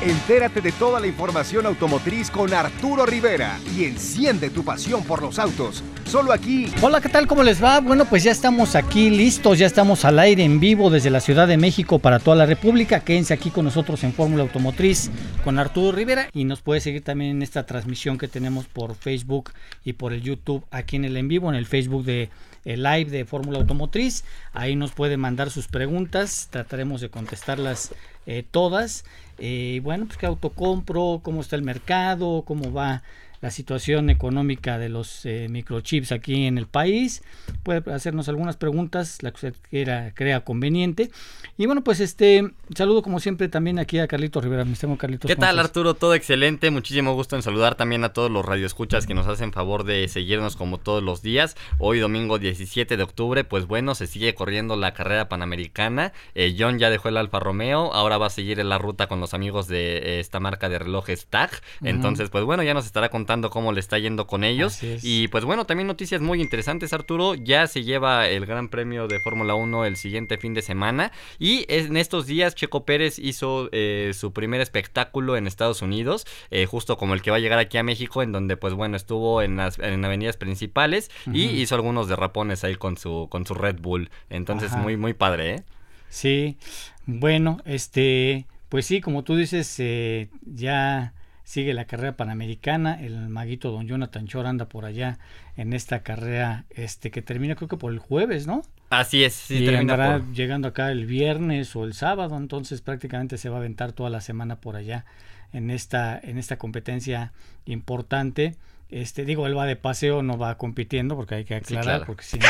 [0.00, 5.40] Entérate de toda la información automotriz con Arturo Rivera y enciende tu pasión por los
[5.40, 5.82] autos.
[6.04, 6.72] Solo aquí.
[6.80, 7.26] Hola, ¿qué tal?
[7.26, 7.80] ¿Cómo les va?
[7.80, 11.48] Bueno, pues ya estamos aquí listos, ya estamos al aire en vivo desde la Ciudad
[11.48, 13.00] de México para toda la República.
[13.00, 15.10] Quédense aquí con nosotros en Fórmula Automotriz
[15.42, 19.50] con Arturo Rivera y nos puede seguir también en esta transmisión que tenemos por Facebook
[19.84, 22.30] y por el YouTube aquí en el en vivo, en el Facebook de
[22.64, 24.22] el live de Fórmula Automotriz.
[24.52, 27.92] Ahí nos puede mandar sus preguntas, trataremos de contestarlas
[28.26, 29.04] eh, todas.
[29.38, 33.02] Eh, bueno, pues qué auto compro, cómo está el mercado, cómo va
[33.40, 37.22] la situación económica de los eh, microchips aquí en el país.
[37.62, 41.10] Puede hacernos algunas preguntas, la que usted quiera, crea conveniente.
[41.56, 44.64] Y bueno, pues este saludo como siempre también aquí a Carlitos Rivera.
[44.64, 45.28] Me llamo Carlitos.
[45.28, 45.94] ¿Qué tal Arturo?
[45.94, 46.70] Todo excelente.
[46.70, 50.56] Muchísimo gusto en saludar también a todos los radioescuchas que nos hacen favor de seguirnos
[50.56, 51.56] como todos los días.
[51.78, 56.12] Hoy domingo 17 de octubre, pues bueno, se sigue corriendo la carrera panamericana.
[56.34, 59.20] Eh, John ya dejó el Alfa Romeo, ahora va a seguir en la ruta con
[59.20, 61.50] los amigos de eh, esta marca de relojes TAG.
[61.82, 64.78] Entonces, pues bueno, ya nos estará contando cómo le está yendo con ellos.
[65.02, 67.34] Y pues bueno, también noticias muy interesantes, Arturo.
[67.34, 71.12] Ya se lleva el Gran Premio de Fórmula 1 el siguiente fin de semana.
[71.38, 76.64] Y en estos días Checo Pérez hizo eh, su primer espectáculo en Estados Unidos, eh,
[76.64, 79.42] justo como el que va a llegar aquí a México, en donde pues bueno, estuvo
[79.42, 83.80] en las en avenidas principales y hizo algunos derrapones ahí con su, con su Red
[83.80, 84.10] Bull.
[84.30, 85.62] Entonces muy, muy padre, ¿eh?
[86.08, 86.56] Sí,
[87.04, 91.12] bueno, este, pues sí, como tú dices, eh, ya
[91.48, 95.18] sigue la carrera panamericana, el maguito don Jonathan Chor anda por allá
[95.56, 98.60] en esta carrera este que termina creo que por el jueves, ¿no?
[98.90, 103.48] Así es, sí, y andará llegando acá el viernes o el sábado, entonces prácticamente se
[103.48, 105.06] va a aventar toda la semana por allá
[105.54, 107.32] en esta en esta competencia
[107.64, 108.56] importante.
[108.90, 112.38] Este digo, él va de paseo, no va compitiendo porque hay que aclarar porque si
[112.38, 112.46] no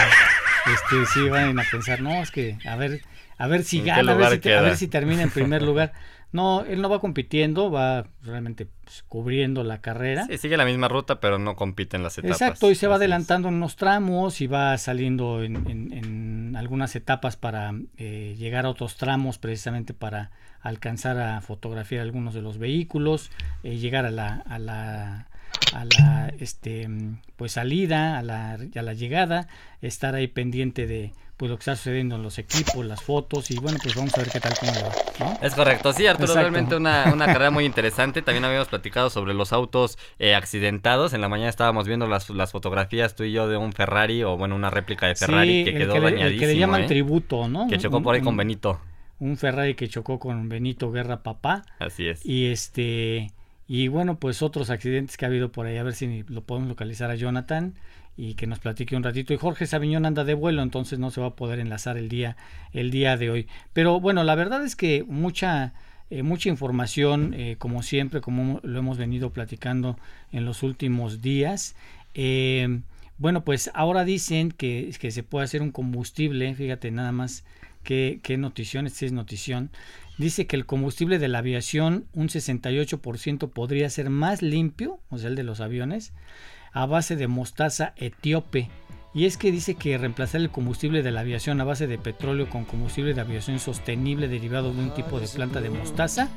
[0.74, 3.00] este sí van a pensar, no, es que a ver
[3.36, 5.92] a ver si gana, a ver si, a ver si termina en primer lugar.
[6.30, 10.26] No, él no va compitiendo, va realmente pues, cubriendo la carrera.
[10.26, 12.40] Sí, sigue la misma ruta, pero no compite en las etapas.
[12.40, 17.72] Exacto, y se va adelantando en unos tramos y va saliendo en, algunas etapas para
[17.96, 20.30] eh, llegar a otros tramos, precisamente para
[20.60, 23.30] alcanzar a fotografiar algunos de los vehículos,
[23.62, 25.28] eh, llegar a la, a la
[25.72, 26.88] a la este
[27.36, 29.48] pues salida, a la, a la llegada,
[29.80, 33.58] estar ahí pendiente de pues lo que está sucediendo en los equipos, las fotos y
[33.58, 35.38] bueno, pues vamos a ver qué tal cómo va.
[35.40, 38.22] Es correcto, sí, Arturo, realmente una, una carrera muy interesante.
[38.22, 41.12] También habíamos platicado sobre los autos eh, accidentados.
[41.12, 44.36] En la mañana estábamos viendo las, las fotografías tú y yo de un Ferrari o
[44.36, 46.26] bueno, una réplica de Ferrari que quedó dañadísimo.
[46.26, 46.86] El que le llaman ¿eh?
[46.88, 47.68] tributo, ¿no?
[47.68, 48.80] Que chocó por ahí con Benito.
[49.20, 51.62] Un Ferrari que chocó con Benito Guerra Papá.
[51.78, 52.26] Así es.
[52.26, 53.30] Y este
[53.68, 56.68] y bueno, pues otros accidentes que ha habido por ahí, a ver si lo podemos
[56.68, 57.74] localizar a Jonathan
[58.18, 59.32] y que nos platique un ratito.
[59.32, 62.36] Y Jorge Sabiñón anda de vuelo, entonces no se va a poder enlazar el día,
[62.72, 63.46] el día de hoy.
[63.72, 65.72] Pero bueno, la verdad es que mucha,
[66.10, 69.96] eh, mucha información, eh, como siempre, como lo hemos venido platicando
[70.32, 71.76] en los últimos días.
[72.14, 72.80] Eh,
[73.18, 77.44] bueno, pues ahora dicen que, que, se puede hacer un combustible, fíjate nada más
[77.84, 79.70] qué, qué notición, es notición.
[80.18, 85.28] Dice que el combustible de la aviación, un 68% podría ser más limpio, o sea,
[85.30, 86.12] el de los aviones,
[86.72, 88.70] a base de mostaza etíope.
[89.14, 92.48] Y es que dice que reemplazar el combustible de la aviación a base de petróleo
[92.48, 96.28] con combustible de aviación sostenible derivado de un tipo de planta de mostaza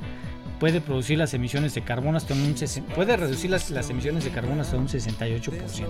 [0.62, 2.56] puede producir las emisiones de carbono hasta un
[2.94, 5.88] puede reducir las, las emisiones de carbono hasta un 68%.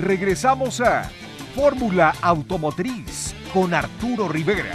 [0.00, 1.10] Regresamos a
[1.54, 4.72] Fórmula Automotriz con Arturo Rivera.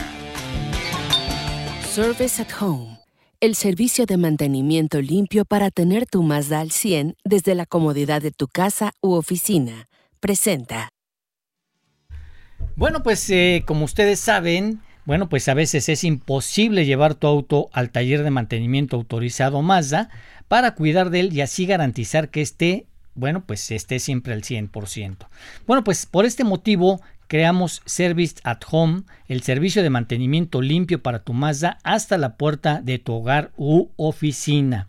[1.83, 2.98] Service at Home
[3.41, 8.31] el servicio de mantenimiento limpio para tener tu Mazda al 100 desde la comodidad de
[8.31, 9.87] tu casa u oficina.
[10.19, 10.89] Presenta.
[12.75, 17.69] Bueno, pues eh, como ustedes saben, bueno, pues a veces es imposible llevar tu auto
[17.71, 20.09] al taller de mantenimiento autorizado Mazda
[20.49, 25.27] para cuidar de él y así garantizar que esté, bueno, pues esté siempre al 100%.
[25.65, 31.19] Bueno, pues por este motivo creamos Service at Home, el servicio de mantenimiento limpio para
[31.19, 34.87] tu Mazda hasta la puerta de tu hogar u oficina.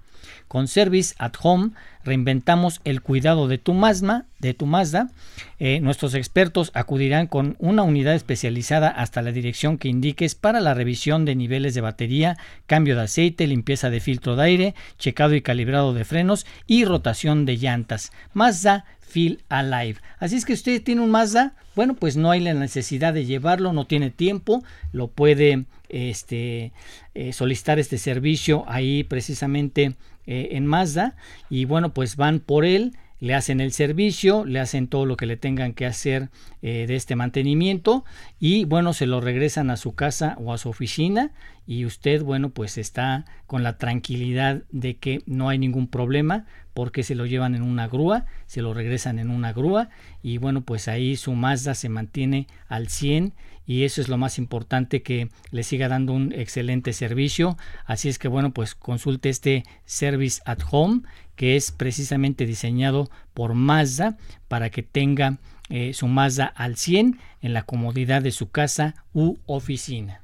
[0.49, 1.71] Con Service at Home
[2.03, 4.27] reinventamos el cuidado de tu Mazda.
[4.41, 5.11] De tu Mazda.
[5.59, 10.75] Eh, nuestros expertos acudirán con una unidad especializada hasta la dirección que indiques para la
[10.75, 12.37] revisión de niveles de batería,
[12.67, 17.45] cambio de aceite, limpieza de filtro de aire, checado y calibrado de frenos y rotación
[17.45, 18.11] de llantas.
[18.33, 20.01] Mazda Feel Alive.
[20.19, 23.73] Así es que usted tiene un Mazda, bueno, pues no hay la necesidad de llevarlo,
[23.73, 24.63] no tiene tiempo,
[24.93, 26.73] lo puede este,
[27.15, 29.97] eh, solicitar este servicio ahí precisamente
[30.27, 31.17] eh, en Mazda
[31.49, 35.27] y bueno, pues van por él le hacen el servicio, le hacen todo lo que
[35.27, 36.31] le tengan que hacer
[36.63, 38.05] eh, de este mantenimiento
[38.41, 41.33] y bueno, se lo regresan a su casa o a su oficina
[41.67, 47.03] y usted, bueno, pues está con la tranquilidad de que no hay ningún problema porque
[47.03, 49.89] se lo llevan en una grúa, se lo regresan en una grúa
[50.23, 53.35] y bueno, pues ahí su Mazda se mantiene al 100
[53.67, 57.57] y eso es lo más importante que le siga dando un excelente servicio.
[57.85, 61.03] Así es que bueno, pues consulte este Service at Home
[61.37, 64.19] que es precisamente diseñado por Mazda
[64.49, 65.39] para que tenga
[65.71, 70.23] eh, su Mazda al 100 en la comodidad de su casa u oficina.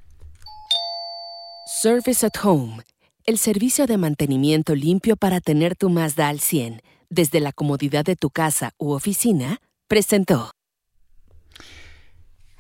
[1.67, 2.83] Service at Home,
[3.27, 6.81] el servicio de mantenimiento limpio para tener tu Mazda al 100
[7.11, 9.59] desde la comodidad de tu casa u oficina,
[9.89, 10.53] presentó.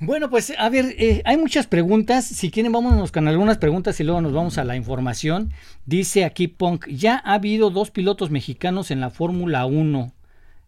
[0.00, 2.26] Bueno, pues a ver, eh, hay muchas preguntas.
[2.26, 5.52] Si quieren, vámonos con algunas preguntas y luego nos vamos a la información.
[5.86, 10.12] Dice aquí Punk, ya ha habido dos pilotos mexicanos en la Fórmula 1.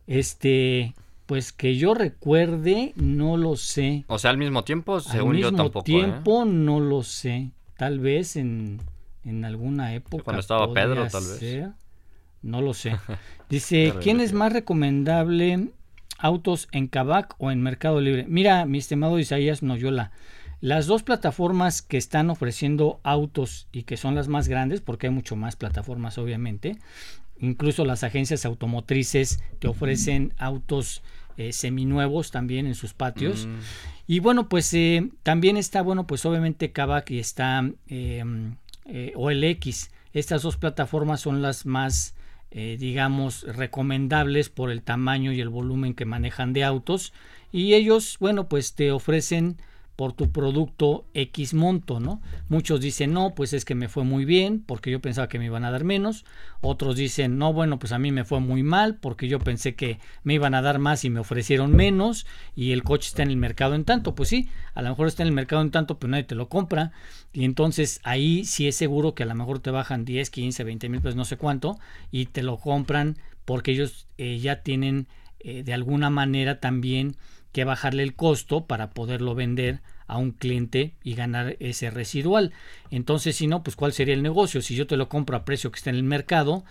[0.06, 0.94] Este,
[1.26, 4.04] pues que yo recuerde, no lo sé.
[4.06, 5.80] O sea, al mismo tiempo, según al yo mismo tampoco.
[5.80, 5.84] ¿eh?
[5.84, 7.50] tiempo, no lo sé.
[7.76, 8.80] Tal vez en,
[9.25, 10.25] en alguna época.
[10.25, 11.38] Cuando estaba Pedro, tal vez.
[11.38, 11.70] ser.
[12.43, 12.97] No lo sé.
[13.50, 15.69] Dice, ¿quién es más recomendable
[16.19, 18.26] autos en Kavak o en Mercado Libre?
[18.29, 20.12] Mira, mi estimado Isaías Noyola,
[20.61, 25.12] las dos plataformas que están ofreciendo autos y que son las más grandes, porque hay
[25.12, 26.79] mucho más plataformas obviamente,
[27.38, 31.03] incluso las agencias automotrices te ofrecen autos
[31.37, 33.47] eh, seminuevos también en sus patios.
[33.47, 33.59] Mm,
[34.09, 38.25] Y bueno, pues eh, también está, bueno, pues obviamente Kavak y está eh,
[38.88, 39.90] eh, OLX.
[40.12, 42.14] Estas dos plataformas son las más,
[42.50, 47.12] eh, digamos, recomendables por el tamaño y el volumen que manejan de autos.
[47.52, 49.58] Y ellos, bueno, pues te ofrecen
[49.98, 52.22] por tu producto X monto, ¿no?
[52.48, 55.46] Muchos dicen, no, pues es que me fue muy bien porque yo pensaba que me
[55.46, 56.24] iban a dar menos.
[56.60, 59.98] Otros dicen, no, bueno, pues a mí me fue muy mal porque yo pensé que
[60.22, 63.38] me iban a dar más y me ofrecieron menos y el coche está en el
[63.38, 64.14] mercado en tanto.
[64.14, 66.48] Pues sí, a lo mejor está en el mercado en tanto, pero nadie te lo
[66.48, 66.92] compra.
[67.32, 70.88] Y entonces ahí sí es seguro que a lo mejor te bajan 10, 15, 20
[70.90, 71.76] mil pesos, no sé cuánto,
[72.12, 75.08] y te lo compran porque ellos eh, ya tienen
[75.40, 77.16] eh, de alguna manera también
[77.52, 82.52] que bajarle el costo para poderlo vender a un cliente y ganar ese residual.
[82.90, 84.62] Entonces, si no, pues cuál sería el negocio?
[84.62, 86.64] Si yo te lo compro a precio que está en el mercado,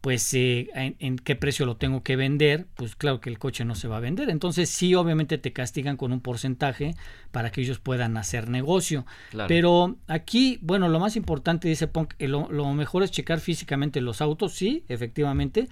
[0.00, 3.64] pues eh, en, en qué precio lo tengo que vender, pues claro que el coche
[3.64, 4.30] no se va a vender.
[4.30, 6.94] Entonces sí, obviamente te castigan con un porcentaje
[7.32, 9.04] para que ellos puedan hacer negocio.
[9.30, 9.48] claro.
[9.48, 14.00] Pero aquí, bueno, lo más importante, dice Punk, eh, lo, lo mejor es checar físicamente
[14.00, 15.68] los autos, sí, efectivamente.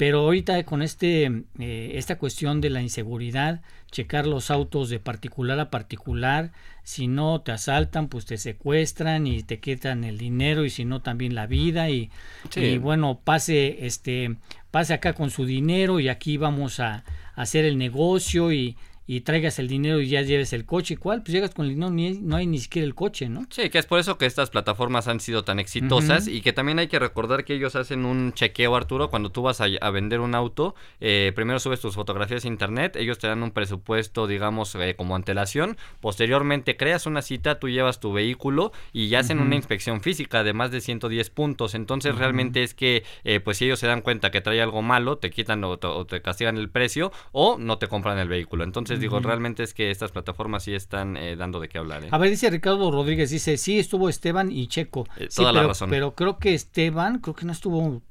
[0.00, 1.26] Pero ahorita con este,
[1.58, 3.60] eh, esta cuestión de la inseguridad,
[3.90, 6.52] checar los autos de particular a particular,
[6.84, 11.02] si no te asaltan, pues te secuestran y te quitan el dinero y si no
[11.02, 12.08] también la vida y,
[12.48, 12.60] Sí.
[12.60, 14.36] y bueno, pase este
[14.70, 17.04] pase acá con su dinero y aquí vamos a,
[17.34, 18.78] a hacer el negocio y,
[19.10, 20.96] y traigas el dinero y ya lleves el coche.
[20.96, 21.22] ¿Cuál?
[21.22, 23.44] Pues llegas con el dinero, ni, no hay ni siquiera el coche, ¿no?
[23.50, 26.78] Sí, que es por eso que estas plataformas han sido tan exitosas y que también
[26.78, 30.20] hay que recordar que ellos hacen un chequeo, Arturo, cuando tú vas a, a vender
[30.20, 34.76] un auto, eh, primero subes tus fotografías a internet, ellos te dan un presupuesto, digamos,
[34.76, 39.56] eh, como antelación, posteriormente creas una cita, tú llevas tu vehículo y ya hacen una
[39.56, 43.80] inspección física de más de 110 puntos, entonces realmente es que, eh, pues si ellos
[43.80, 46.70] se dan cuenta que trae algo malo, te quitan o te, o te castigan el
[46.70, 50.74] precio o no te compran el vehículo, entonces digo, realmente es que estas plataformas sí
[50.74, 52.04] están eh, dando de qué hablar.
[52.04, 52.08] ¿eh?
[52.10, 55.06] A ver, dice Ricardo Rodríguez, dice, sí, estuvo Esteban y Checo.
[55.16, 55.90] Eh, Sí, toda la razón.
[55.90, 58.02] Pero creo que Esteban, creo que no estuvo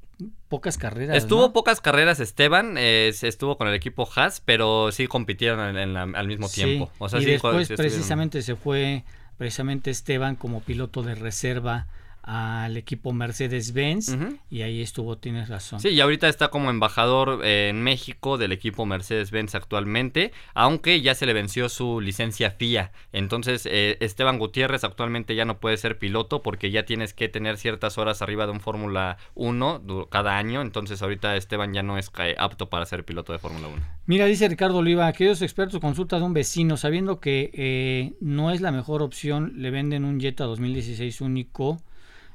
[0.48, 1.16] pocas carreras.
[1.16, 1.52] Estuvo ¿no?
[1.52, 6.02] pocas carreras Esteban, eh, estuvo con el equipo Haas, pero sí compitieron en- en la-
[6.02, 6.90] al mismo Sí, tiempo.
[6.98, 9.04] O sea, y sí, después precisamente se fue
[9.38, 11.86] precisamente Esteban como piloto de reserva
[12.22, 14.16] al equipo Mercedes-Benz
[14.50, 15.80] y ahí estuvo, tienes razón.
[15.80, 21.14] Sí, y ahorita está como embajador eh, en México del equipo Mercedes-Benz actualmente, aunque ya
[21.14, 22.92] se le venció su licencia FIA.
[23.12, 27.56] Entonces, eh, Esteban Gutiérrez actualmente ya no puede ser piloto porque ya tienes que tener
[27.56, 30.60] ciertas horas arriba de un Fórmula 1 du- cada año.
[30.62, 33.76] Entonces, ahorita Esteban ya no es eh, apto para ser piloto de Fórmula 1.
[34.06, 38.60] Mira, dice Ricardo Oliva, queridos expertos, consulta de un vecino, sabiendo que eh, no es
[38.60, 41.80] la mejor opción, le venden un Jetta 2016 único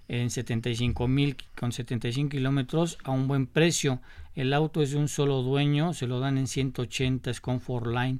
[0.07, 3.99] en 75 mil con 75 kilómetros a un buen precio.
[4.35, 8.19] El auto es de un solo dueño, se lo dan en 180, es Comfort Line.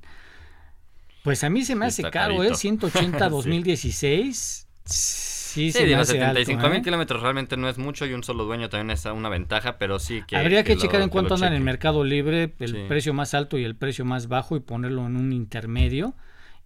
[1.23, 2.53] Pues a mí se me hace está caro, carito.
[2.53, 2.57] ¿eh?
[2.57, 3.29] 180 Sí.
[3.31, 4.67] 2016.
[4.85, 6.83] Sí, Sí, se me digo, hace 75 alto, mil ¿eh?
[6.83, 10.21] kilómetros realmente no es mucho y un solo dueño también es una ventaja, pero sí
[10.27, 10.35] que...
[10.35, 12.77] Habría que, checar en cuánto lo andan en el mercado libre, el Sí.
[12.89, 16.13] precio más alto y el precio más bajo y ponerlo en un intermedio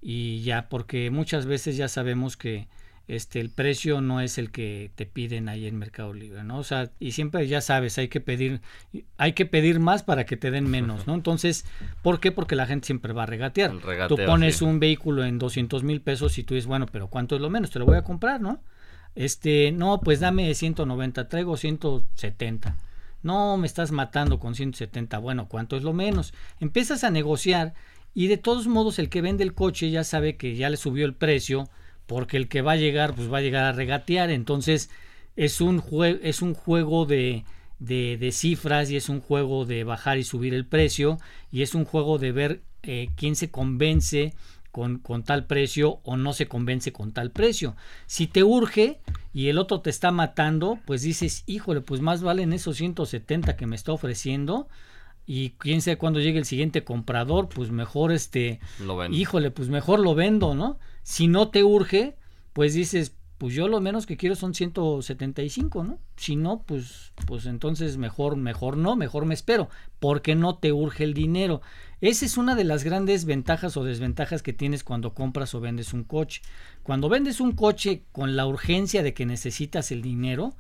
[0.01, 2.67] y ya, porque muchas veces ya sabemos que
[3.09, 6.59] este el precio no es el que te piden ahí en Mercado Libre, ¿no?
[6.59, 8.61] O sea, y siempre ya sabes, hay que pedir
[9.17, 11.13] hay que pedir más para que te den menos, ¿no?
[11.15, 11.65] Entonces,
[12.03, 12.31] ¿por qué?
[12.31, 13.73] Porque la gente siempre va a regatear.
[14.07, 17.41] tú pones un vehículo en 200 mil pesos y tú dices, bueno, pero ¿cuánto es
[17.41, 17.71] lo menos?
[17.71, 18.61] Te lo voy a comprar, ¿no?
[19.15, 22.77] Este, no, pues dame 190, traigo 170.
[23.23, 25.17] No, me estás matando con 170.
[25.17, 26.33] Bueno, ¿cuánto es lo menos?
[26.59, 27.73] Empiezas a negociar
[28.13, 31.05] y de todos modos el que vende el coche ya sabe que ya le subió
[31.05, 31.69] el precio
[32.09, 34.31] porque el que va a llegar pues va a llegar a regatear.
[34.31, 34.89] Entonces
[35.35, 35.83] es un,
[36.23, 37.45] es un juego de,
[37.77, 41.19] de, cifras y es un juego de bajar y subir el precio
[41.51, 44.33] y es un juego de ver eh, quién se convence
[44.71, 47.75] con, con, tal precio o no se convence con tal precio.
[48.07, 48.99] Si te urge
[49.31, 53.67] y el otro te está matando, pues dices, híjole, pues más valen esos 170 que
[53.67, 54.67] me está ofreciendo.
[55.27, 59.99] Y quién sabe cuándo llegue el siguiente comprador, pues mejor este, lo híjole, pues mejor
[59.99, 60.79] lo vendo, ¿no?
[61.09, 62.15] Si no te urge,
[62.53, 65.97] pues dices, pues yo lo menos que quiero son 175, ¿no?
[66.17, 71.03] Si no, pues, pues entonces mejor, mejor no, mejor me espero, porque no te urge
[71.03, 71.63] el dinero.
[71.99, 75.93] Esa es una de las grandes ventajas o desventajas que tienes cuando compras o vendes
[75.93, 76.43] un coche.
[76.83, 80.53] Cuando vendes un coche con la urgencia de que necesitas el dinero,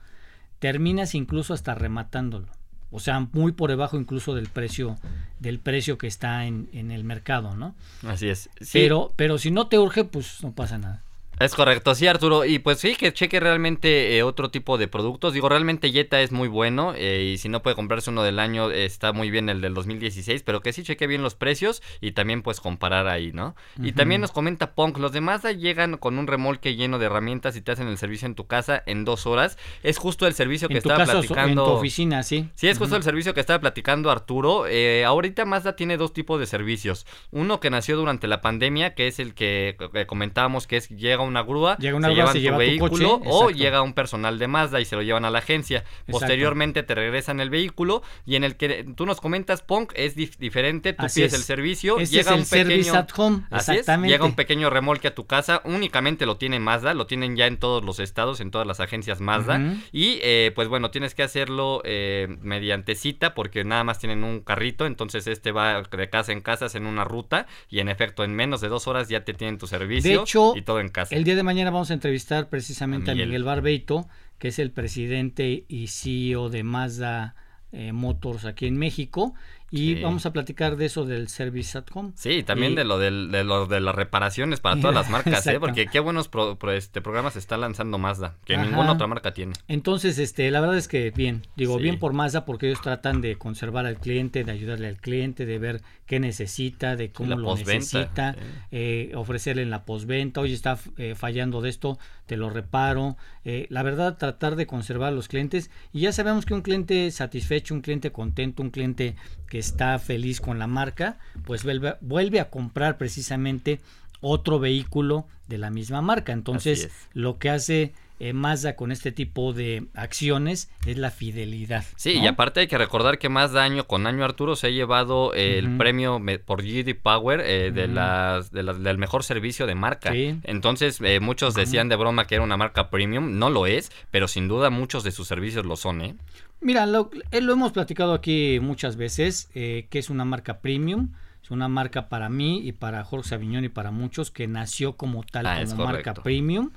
[0.57, 2.47] terminas incluso hasta rematándolo.
[2.91, 4.97] O sea, muy por debajo incluso del precio,
[5.39, 7.75] del precio que está en, en el mercado, ¿no?
[8.07, 8.49] Así es.
[8.73, 11.03] Pero, pero si no te urge, pues no pasa nada.
[11.39, 15.33] Es correcto, sí Arturo, y pues sí, que cheque realmente eh, otro tipo de productos.
[15.33, 18.69] Digo, realmente Jetta es muy bueno eh, y si no puede comprarse uno del año
[18.71, 22.41] está muy bien el del 2016, pero que sí cheque bien los precios y también
[22.41, 23.55] pues comparar ahí, ¿no?
[23.81, 27.61] Y también nos comenta Punk, los demás llegan con un remolque lleno de herramientas y
[27.61, 29.57] te hacen el servicio en tu casa en dos horas.
[29.81, 31.63] Es justo el servicio que estaba platicando.
[31.63, 32.49] En tu oficina, sí.
[32.55, 34.67] Sí, es justo el servicio que estaba platicando Arturo.
[34.67, 37.05] Eh, ahorita Mazda tiene dos tipos de servicios.
[37.31, 41.41] Uno que nació durante la pandemia, que es el que comentábamos que es llega una
[41.43, 44.95] grúa, llega una se llevan tu vehículo o llega un personal de Mazda y se
[44.95, 45.83] lo llevan a la agencia.
[46.09, 50.93] Posteriormente te regresan el vehículo y en el que tú nos comentas, Punk, es diferente,
[50.93, 53.43] tú pides el servicio, llega un pequeño at home.
[53.51, 54.09] Exactamente.
[54.09, 57.57] llega un pequeño remolque a tu casa, únicamente lo tiene Mazda, lo tienen ya en
[57.57, 59.59] todos los estados, en todas las agencias Mazda
[59.91, 64.41] y eh, pues bueno, tienes que hacerlo eh, mediante cita porque nada más tienen un
[64.41, 68.35] carrito, entonces este va de casa en casa en una ruta y en efecto en
[68.35, 70.23] menos de dos horas ya te tienen tu servicio
[70.55, 71.15] y todo en casa.
[71.19, 74.07] El día de mañana vamos a entrevistar precisamente a Miguel, Barbeito,
[74.37, 77.35] que es el presidente y CEO de Mazda
[77.73, 79.33] eh, Motors aquí en México
[79.71, 82.11] y vamos a platicar de eso del Service at Home.
[82.15, 85.59] Sí, también de, lo del, de lo de las reparaciones para todas las marcas, ¿eh?
[85.59, 86.29] porque qué buenos
[86.73, 89.53] este, programas está lanzando Mazda, que ninguna otra marca tiene.
[89.67, 93.37] Entonces, este, la verdad es que bien, digo, bien por Mazda porque ellos tratan de
[93.37, 98.35] conservar al cliente, de ayudarle al cliente, de ver qué necesita, de cómo lo necesita,
[98.71, 103.17] eh, ofrecerle en la postventa, oye, está eh, fallando de esto, te lo reparo.
[103.45, 107.09] Eh, la verdad, tratar de conservar a los clientes y ya sabemos que un cliente
[107.11, 109.15] satisfecho, un cliente contento, un cliente
[109.47, 113.79] que está feliz con la marca, pues vuelve, vuelve a comprar precisamente
[114.21, 116.33] otro vehículo de la misma marca.
[116.33, 121.85] Entonces, lo que hace eh, Mazda con este tipo de acciones es la fidelidad.
[121.95, 125.33] Sí, y aparte hay que recordar que Mazda año con año Arturo se ha llevado
[125.33, 130.11] eh, el premio por GD Power eh, de, las, del mejor servicio de marca.
[130.13, 134.47] Entonces muchos decían de broma que era una marca premium, no lo es, pero sin
[134.47, 136.01] duda muchos de sus servicios lo son.
[136.01, 136.15] ¿eh?
[136.59, 141.09] Mira, lo, lo hemos platicado aquí muchas veces, que es una marca premium
[141.43, 145.23] es una marca para mí y para Jorge Aviñón y para muchos que nació como
[145.23, 146.71] tal, ah, como marca premium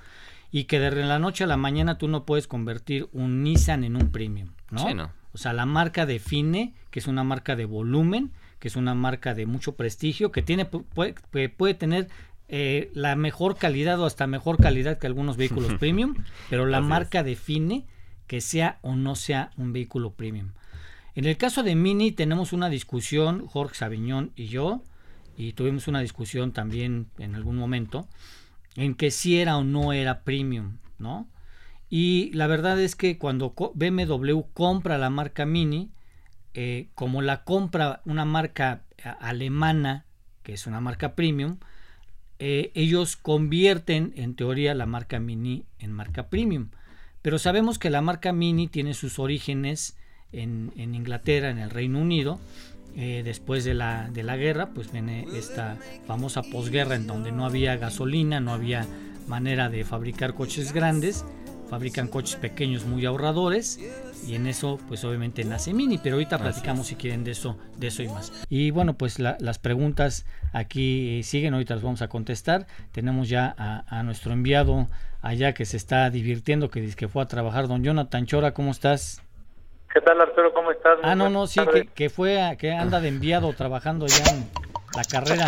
[0.53, 3.97] y que de la noche a la mañana tú no puedes convertir un Nissan en
[3.97, 4.87] un premium, ¿no?
[4.87, 5.11] Sí, no.
[5.33, 9.35] O sea, la marca define que es una marca de volumen, que es una marca
[9.35, 11.15] de mucho prestigio, que tiene puede,
[11.49, 12.09] puede tener
[12.49, 16.17] eh, la mejor calidad o hasta mejor calidad que algunos vehículos premium,
[16.51, 17.87] pero la marca define
[18.27, 20.53] que sea o no sea un vehículo premium.
[21.15, 24.83] En el caso de Mini tenemos una discusión, Jorge Sabiñón y yo,
[25.35, 28.07] y tuvimos una discusión también en algún momento,
[28.77, 31.29] en que si era o no era premium, ¿no?
[31.89, 35.91] Y la verdad es que cuando BMW compra la marca Mini,
[36.55, 40.07] eh, como la compra una marca eh, alemana,
[40.43, 41.59] que es una marca premium,
[42.39, 46.71] eh, ellos convierten en teoría la marca Mini en marca premium.
[47.21, 49.97] Pero sabemos que la marca Mini tiene sus orígenes
[50.33, 52.41] en, en Inglaterra, en el Reino Unido,
[52.97, 57.47] eh, después de la, de la guerra, pues viene esta famosa posguerra en donde no
[57.47, 58.87] había gasolina, no había
[59.27, 61.25] manera de fabricar coches grandes,
[61.73, 63.81] fabrican coches pequeños muy ahorradores
[64.29, 67.87] y en eso pues obviamente nace Mini, pero ahorita platicamos si quieren de eso, de
[67.87, 68.31] eso y más.
[68.51, 72.67] Y bueno, pues las preguntas aquí siguen, ahorita las vamos a contestar.
[72.93, 74.89] Tenemos ya a, nuestro enviado
[75.23, 78.71] allá que se está divirtiendo, que dice que fue a trabajar, don Jonathan Chora, ¿cómo
[78.71, 79.23] estás?
[79.93, 80.55] ¿Qué tal Arturo?
[80.55, 80.99] ¿Cómo estás?
[81.03, 84.51] ah, no, no, sí, que, que, fue, que anda de enviado trabajando ya en
[84.97, 85.47] la carrera.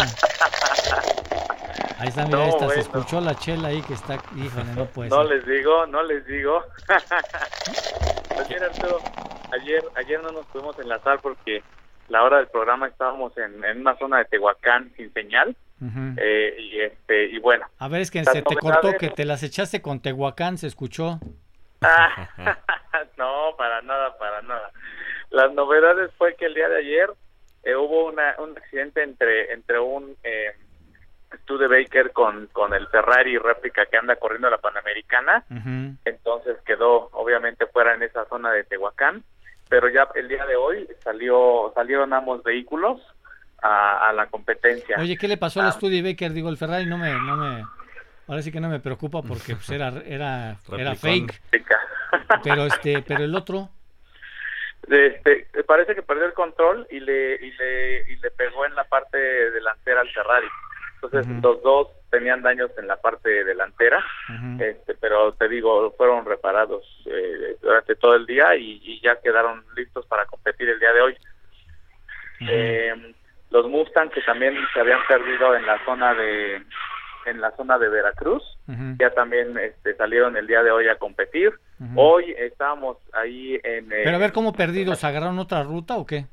[1.98, 5.24] Ahí está, mira, esta, se escuchó la chela ahí que está, híjole, no puede No
[5.24, 6.62] les digo, no les digo.
[8.44, 8.62] ayer,
[9.52, 11.62] ayer, ayer no nos pudimos enlazar porque
[12.08, 15.56] la hora del programa estábamos en, en una zona de Tehuacán sin señal.
[16.18, 17.66] eh, y este y bueno.
[17.78, 21.18] A ver, es que se te cortó que te las echaste con Tehuacán, se escuchó.
[23.16, 24.70] no, para nada, para nada.
[25.30, 27.10] Las novedades fue que el día de ayer
[27.62, 30.52] eh, hubo una, un accidente entre entre un eh,
[31.48, 35.44] Baker con, con el Ferrari réplica que anda corriendo la Panamericana,
[36.04, 39.24] entonces quedó obviamente fuera en esa zona de Tehuacán,
[39.68, 43.00] pero ya el día de hoy salió salieron ambos vehículos
[43.62, 44.96] a, la competencia.
[44.98, 45.78] Oye, ¿qué le pasó al ah.
[45.80, 46.32] Baker?
[46.32, 47.64] Digo, el Ferrari no me, no me,
[48.28, 51.40] ahora sí que no me preocupa porque pues, era, era, era fake.
[52.42, 53.68] Pero este, pero el otro.
[54.88, 58.84] Este, parece que perdió el control y le, y le, y le pegó en la
[58.84, 60.46] parte delantera al Ferrari.
[61.02, 64.02] Entonces los dos tenían daños en la parte delantera,
[64.58, 70.06] este, pero te digo, fueron reparados eh, durante todo el día y, ya quedaron listos
[70.06, 71.16] para competir el día de hoy.
[72.48, 73.14] Eh,
[73.50, 76.62] los Mustang que también se habían perdido en la zona de
[77.26, 78.42] en la zona de Veracruz
[78.98, 81.52] ya también este, salieron el día de hoy a competir.
[81.96, 83.88] Hoy estábamos ahí en.
[83.88, 86.26] Pero a ver cómo perdidos, ¿agarraron otra ruta o qué?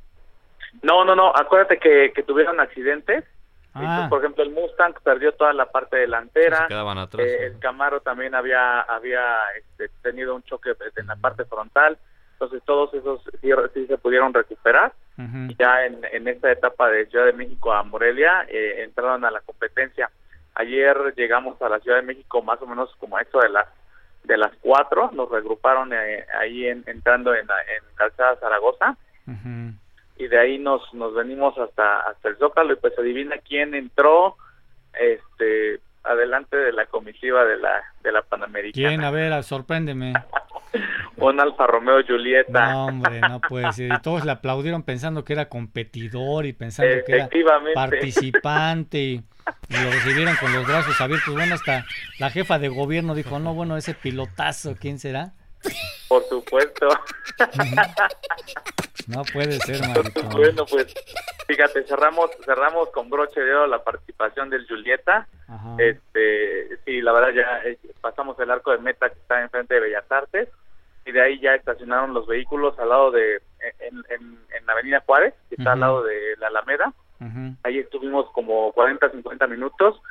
[0.81, 1.33] No, no, no.
[1.35, 3.25] Acuérdate que, que tuvieron accidentes
[3.73, 4.07] Ah.
[4.09, 6.67] por ejemplo, el Mustang perdió toda la parte delantera.
[7.17, 11.97] Eh, el Camaro también había había este, tenido un choque en la parte frontal.
[12.33, 13.21] Entonces, todos esos
[13.73, 14.93] sí, se pudieron recuperar.
[15.17, 19.31] y ya en, en, esta etapa de Ciudad de México a Morelia eh, entraron a
[19.31, 20.09] la competencia.
[20.55, 23.67] Ayer llegamos a la Ciudad de México más o menos como eso de las
[24.23, 25.09] de las cuatro.
[25.13, 28.97] Nos regruparon eh, ahí entrando en, en Calzada Zaragoza
[30.17, 34.35] y de ahí nos nos venimos hasta hasta el Zócalo y pues adivina quién entró
[34.93, 38.87] este adelante de la comitiva de la de la Panamericana.
[38.89, 39.03] ¿Quién?
[39.03, 40.13] A ver, sorpréndeme.
[41.17, 42.71] Un Alfa Romeo Julieta.
[42.71, 43.91] No, hombre, no puede ser.
[43.93, 47.29] Y todos le aplaudieron pensando que era competidor y pensando que era
[47.75, 49.23] participante y,
[49.69, 51.33] lo recibieron con los brazos abiertos.
[51.33, 51.85] Bueno, hasta
[52.19, 55.33] la jefa de gobierno dijo, no, bueno, ese pilotazo, ¿quién será?
[56.07, 56.89] Por supuesto.
[59.07, 59.81] No puede ser,
[60.31, 60.93] Bueno, pues
[61.47, 65.27] fíjate, cerramos cerramos con broche de oro la participación del Julieta.
[65.77, 69.79] Este, sí, la verdad ya eh, pasamos el arco de meta que está enfrente de
[69.81, 70.49] Bellas Artes
[71.05, 73.41] y de ahí ya estacionaron los vehículos al lado de
[73.79, 76.93] en, en, Avenida Juárez, que está al lado de la Alameda.
[77.63, 80.01] Ahí estuvimos como 40 50 minutos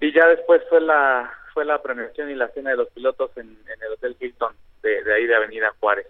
[0.00, 3.46] y ya después fue la fue la premiación y la cena de los pilotos en,
[3.46, 6.06] en el Hotel Hilton de, ahí de Avenida Juárez.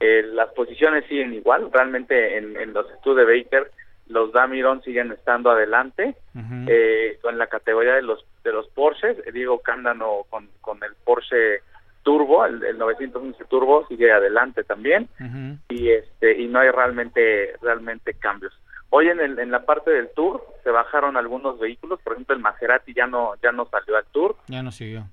[0.00, 3.70] Eh, las posiciones siguen igual, realmente en, en los estudios de Baker
[4.08, 6.16] los Damiron siguen estando adelante
[6.68, 10.94] eh, con la categoría de los de los Porsches, eh, Diego Cándano con, con el
[11.04, 11.60] Porsche
[12.02, 15.08] Turbo, el, el 911 Turbo sigue adelante también
[15.68, 18.52] y este y no hay realmente realmente cambios.
[18.94, 22.42] Hoy en, el, en la parte del Tour se bajaron algunos vehículos, por ejemplo el
[22.42, 25.06] Maserati ya no ya no salió al Tour, ya no siguió,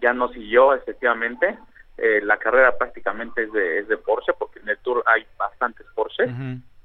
[0.00, 1.58] ya no siguió efectivamente.
[1.96, 5.86] Eh, la carrera prácticamente es de, es de Porsche, porque en el Tour hay bastantes
[5.94, 6.24] Porsche.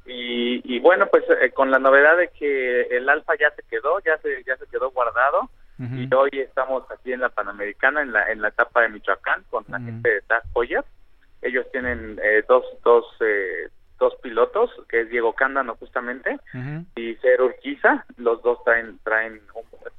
[0.05, 3.99] y, y, bueno, pues eh, con la novedad de que el Alfa ya se quedó,
[4.05, 5.49] ya se, ya se quedó guardado.
[5.81, 9.63] Y hoy estamos aquí en la Panamericana, en la, en la etapa de Michoacán, con
[9.69, 10.43] la gente de Tag.
[11.41, 13.05] Ellos tienen eh, dos, dos,
[13.99, 16.39] dos pilotos, que es Diego Cándano justamente,
[16.95, 18.05] y Cero Urquiza.
[18.17, 19.41] Los dos traen, traen,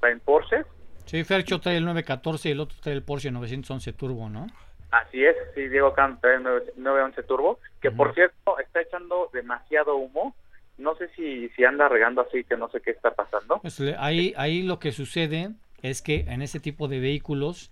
[0.01, 0.65] traen Porsche.
[1.05, 4.47] Sí, Fercho trae el 914 y el otro trae el Porsche 911 Turbo, ¿no?
[4.91, 10.35] Así es, sí, Diego Camp 911 Turbo, que por cierto está echando demasiado humo.
[10.79, 13.59] No sé si, si anda regando aceite, no sé qué está pasando.
[13.61, 15.51] Pues, ahí, ahí lo que sucede
[15.83, 17.71] es que en ese tipo de vehículos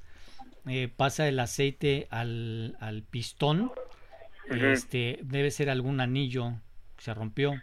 [0.69, 3.73] eh, pasa el aceite al, al pistón.
[4.51, 6.53] Este Debe ser algún anillo
[6.97, 7.55] que se rompió.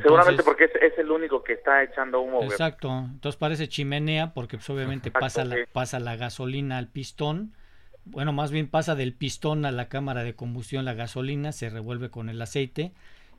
[0.00, 2.42] Seguramente porque es, el único que está echando humo.
[2.44, 2.88] Exacto.
[3.10, 7.54] Entonces parece chimenea porque pues, obviamente pasa, la, pasa la gasolina al pistón
[8.04, 12.10] bueno, más bien pasa del pistón a la cámara de combustión la gasolina, se revuelve
[12.10, 12.92] con el aceite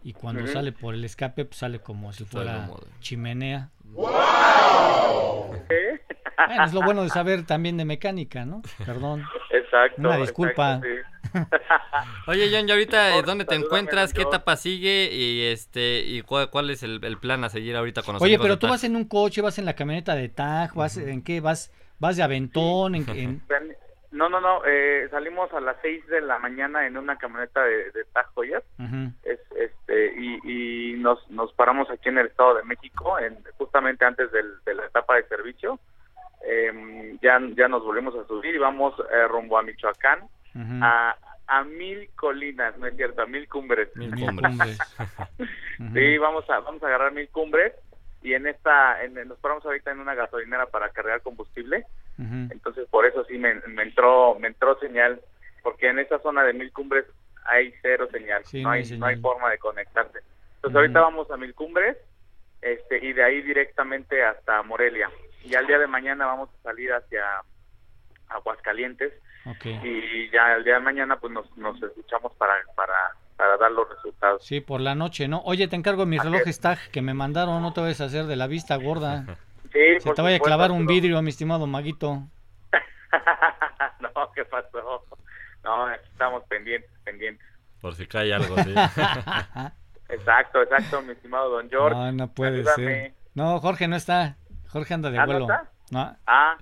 [0.03, 3.69] y cuando sale por el escape pues sale como si fuera chimenea.
[3.85, 5.55] ¡Wow!
[6.65, 8.61] es lo bueno de saber también de mecánica, ¿no?
[8.85, 9.23] Perdón.
[9.51, 10.01] Exacto.
[10.01, 10.81] Una disculpa.
[12.27, 14.13] Oye, John, ¿y ahorita dónde te encuentras?
[14.13, 15.09] ¿Qué etapa sigue?
[15.11, 18.29] Y este y cuál, es el, plan a seguir ahorita con nosotros?
[18.29, 21.23] Oye, pero tú vas en un coche, vas en la camioneta de TAG, vas en
[21.23, 21.41] qué?
[21.41, 22.95] ¿Vas vas de aventón?
[22.95, 23.41] En,
[24.13, 27.91] No, no, no, eh, salimos a las 6 de la mañana en una camioneta de,
[27.91, 28.63] de TAG Joyas.
[29.23, 34.05] es, este, y, y nos, nos paramos aquí en el Estado de México, en, justamente
[34.05, 35.79] antes del, de la etapa de servicio.
[36.45, 40.19] Eh, ya, ya nos volvemos a subir y vamos eh, rumbo a Michoacán
[40.81, 41.15] a,
[41.47, 43.95] a mil colinas, no es cierto, a mil cumbres.
[43.95, 44.77] Mil cumbres.
[45.93, 47.73] sí, vamos a, vamos a agarrar mil cumbres
[48.21, 51.85] y en esta, en, nos paramos ahorita en una gasolinera para cargar combustible.
[52.17, 55.19] Entonces por eso sí me, me, entró, me entró señal,
[55.63, 57.05] porque en esa zona de mil cumbres
[57.45, 60.19] hay cero señal, no, hay, no hay forma de conectarse.
[60.55, 61.97] Entonces ahorita vamos a mil cumbres
[62.61, 65.09] este, y de ahí directamente hasta Morelia.
[65.43, 67.23] Y al día de mañana vamos a salir hacia
[68.29, 69.13] Aguascalientes
[69.61, 72.93] y ya el día de mañana pues nos, nos escuchamos para, para,
[73.35, 74.45] para dar los resultados.
[74.45, 75.41] Sí, por la noche, ¿no?
[75.43, 78.35] Oye, te encargo mis relojes TAG que me mandaron, no te vayas a hacer de
[78.35, 79.25] la vista gorda.
[79.71, 82.27] Sí, Se te vaya a clavar un vidrio, mi estimado Maguito.
[84.01, 85.03] no, ¿qué pasó?
[85.63, 87.47] No, estamos pendientes, pendientes.
[87.81, 88.69] Por si cae algo, sí.
[90.09, 91.95] exacto, exacto, mi estimado don George.
[91.95, 93.13] No, no puede ser.
[93.33, 94.37] No, Jorge no está.
[94.73, 95.47] Jorge anda de ¿Ah, vuelo.
[95.91, 96.17] No.
[96.25, 96.57] Ah,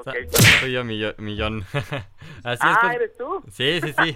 [0.00, 0.28] Okay.
[0.60, 1.64] Soy yo, millón.
[2.44, 2.94] Así ah, es, pues.
[2.94, 3.42] ¿eres tú?
[3.50, 4.14] Sí, sí, sí.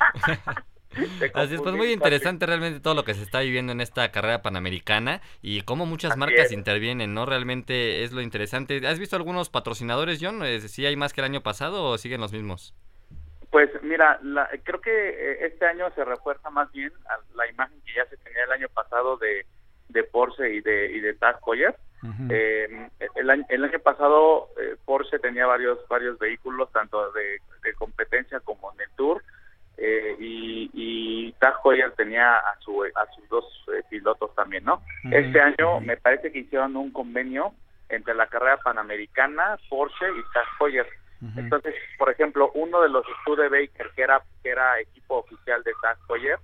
[1.34, 4.42] Así es, pues muy interesante realmente todo lo que se está viviendo en esta carrera
[4.42, 7.26] panamericana y cómo muchas marcas intervienen, ¿no?
[7.26, 8.86] Realmente es lo interesante.
[8.86, 10.42] ¿Has visto algunos patrocinadores, John?
[10.60, 12.76] ¿Sí hay más que el año pasado o siguen los mismos?
[13.50, 14.20] Pues mira,
[14.62, 16.92] creo que eh, este año se refuerza más bien
[17.34, 19.46] la imagen que ya se tenía el año pasado de,
[19.88, 21.74] de Porsche y de, y de Tag Heuer
[22.30, 27.38] eh, el, año, el, año, pasado eh, Porsche tenía varios varios vehículos, tanto de,
[27.78, 29.22] competencia como en el Tour,
[29.76, 34.82] eh, y, y Tag Heuer tenía a, su, a sus dos eh, pilotos también, ¿no?
[35.10, 37.52] Este año me parece que hicieron un convenio
[37.88, 40.86] entre la carrera panamericana, Porsche y Tag Heuer.
[41.36, 45.96] Entonces, por ejemplo, uno de los Studebaker, que era, que era equipo oficial de Tag
[46.08, 46.38] Heuer,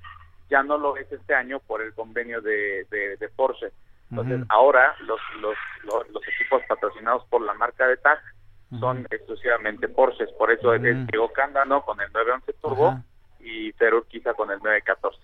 [0.49, 3.73] ya no lo es este año por el convenio de, de Porsche.
[4.11, 8.19] Entonces, ahora los, los, los, equipos patrocinados por la marca de TAG
[8.81, 10.31] son exclusivamente Porsches.
[10.33, 12.99] Por eso es Diego Cándano con el 911 Turbo
[13.41, 15.19] y Ferur quizá con el 914.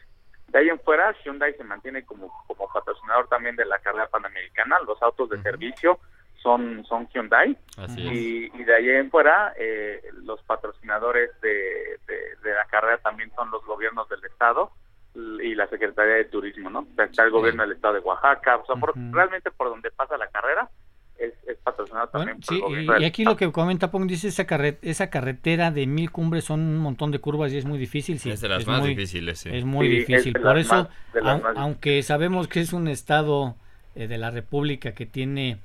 [0.49, 4.79] De ahí en fuera, Hyundai se mantiene como, como patrocinador también de la carrera panamericana.
[4.87, 5.99] Los autos de servicio
[6.43, 7.57] son, son Hyundai.
[7.97, 13.51] y, y, de ahí en fuera, eh, los patrocinadores de, de la carrera también son
[13.51, 14.71] los gobiernos del Estado
[15.15, 16.87] y la Secretaría de Turismo, ¿no?
[16.99, 18.77] está el gobierno del estado de Oaxaca, o sea,
[19.13, 20.69] realmente por donde pasa la carrera
[21.19, 24.45] es, patrocinado también por el y, y aquí lo que comenta Pong dice esa,
[24.83, 28.31] esa carretera de mil cumbres son un montón de curvas y es muy difícil, sí.
[28.31, 29.51] Es de las más difíciles, sí.
[29.53, 30.89] Es muy difícil, por eso,
[31.57, 33.57] aunque sabemos que es un estado
[33.95, 35.59] eh, de la República que tiene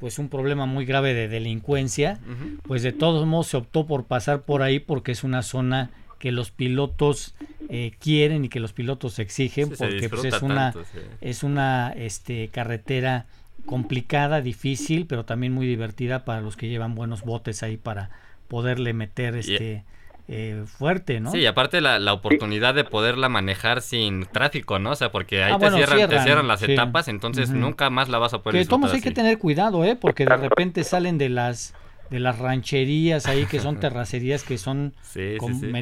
[0.00, 2.18] pues un problema muy grave de delincuencia,
[2.64, 6.32] pues de todos modos se optó por pasar por ahí porque es una zona que
[6.32, 7.34] los pilotos
[7.68, 10.74] eh, quieren y que los pilotos exigen porque pues, es una
[11.20, 13.26] es una este carretera
[13.66, 18.10] complicada difícil pero también muy divertida para los que llevan buenos botes ahí para
[18.48, 19.84] poderle meter este
[20.28, 21.30] eh, fuerte, ¿no?
[21.30, 24.90] Sí, y aparte la, la, oportunidad de poderla manejar sin tráfico, ¿no?
[24.90, 28.18] O sea, porque ahí ah, te, cierran, te, cierran, las etapas, entonces nunca más la
[28.18, 29.94] vas a poder Que hay que tener cuidado, ¿eh?
[29.94, 31.74] Porque de repente salen de las
[32.10, 34.94] de las rancherías ahí que son terracerías que son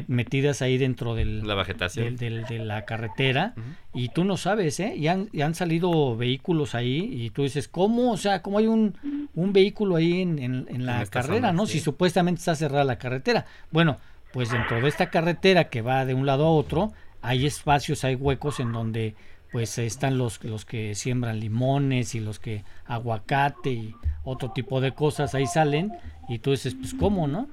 [0.07, 2.15] metidas ahí dentro del, la vegetación.
[2.15, 3.53] Del, de la carretera
[3.93, 4.93] y tú no sabes, ¿eh?
[4.95, 8.11] Y han, han, salido vehículos ahí y tú dices, ¿cómo?
[8.11, 8.95] O sea, ¿cómo hay un,
[9.33, 11.65] un vehículo ahí en, en, la carrera, no?
[11.65, 13.45] Si supuestamente está cerrada la carretera.
[13.71, 13.97] Bueno,
[14.33, 18.15] pues dentro de esta carretera que va de un lado a otro, hay espacios, hay
[18.15, 19.15] huecos en donde
[19.51, 24.93] pues están los, los que siembran limones y los que aguacate y otro tipo de
[24.93, 25.91] cosas ahí salen
[26.27, 27.47] y tú dices, pues cómo, ¿no?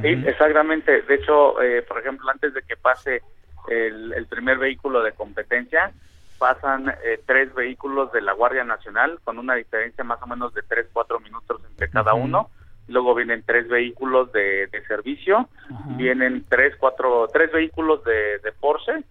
[0.00, 1.02] Sí, exactamente.
[1.02, 3.22] De hecho, eh, por ejemplo, antes de que pase
[3.68, 5.92] el, primer vehículo de competencia,
[6.38, 10.62] pasan eh, tres vehículos de la Guardia Nacional con una diferencia más o menos de
[10.62, 12.50] tres, cuatro minutos entre cada uno.
[12.86, 15.48] Luego vienen tres vehículos de, servicio,
[15.96, 19.04] vienen tres, cuatro, tres vehículos de, de Porsche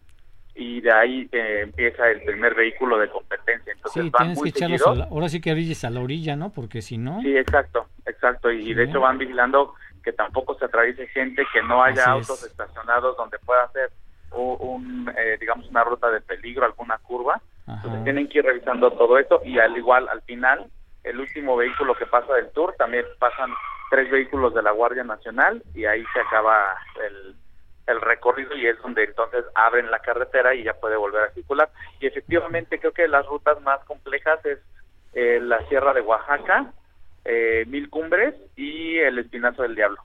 [0.58, 3.74] y de ahí eh, empieza el primer vehículo de competencia.
[3.74, 6.52] Entonces sí, tienes que echarlos ahora sí que brilles a la orilla, ¿no?
[6.52, 7.22] Porque si no...
[7.22, 8.52] Sí, exacto, exacto.
[8.52, 13.16] Y, de hecho van vigilando que tampoco se atraviese gente, que no haya autos estacionados
[13.18, 13.92] donde pueda hacer
[14.32, 17.40] un, eh, digamos, una ruta de peligro, alguna curva.
[17.68, 20.68] Entonces tienen que ir revisando todo esto y al igual, al final,
[21.04, 23.52] el último vehículo que pasa del tour, también pasan
[23.92, 27.36] tres vehículos de la Guardia Nacional y ahí se acaba el
[27.88, 31.70] el recorrido y es donde entonces abren la carretera y ya puede volver a circular.
[32.00, 34.60] Y efectivamente creo que las rutas más complejas es
[35.14, 36.72] eh, la Sierra de Oaxaca,
[37.26, 39.98] eh, Mil Cumbres y el Espinazo del Diablo.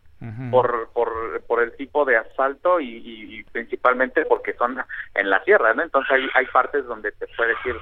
[0.52, 4.80] por, por, por el tipo de asfalto y, principalmente porque son
[5.16, 5.82] en la sierra, ¿no?
[5.82, 7.74] Entonces hay, hay partes donde te puedes ir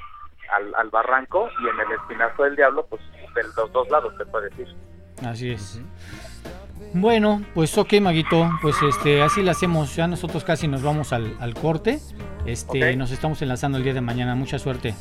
[0.51, 3.03] al, al barranco y en el Espinazo del Diablo, pues
[3.35, 4.69] de los dos lados te puedes ir.
[5.23, 5.83] Así es.
[6.93, 9.95] Bueno, pues ok, Maguito, pues este, así lo hacemos.
[9.95, 12.01] Ya nosotros casi nos vamos al, al corte.
[12.47, 14.35] Este, nos estamos enlazando el día de mañana.
[14.35, 14.95] Mucha suerte.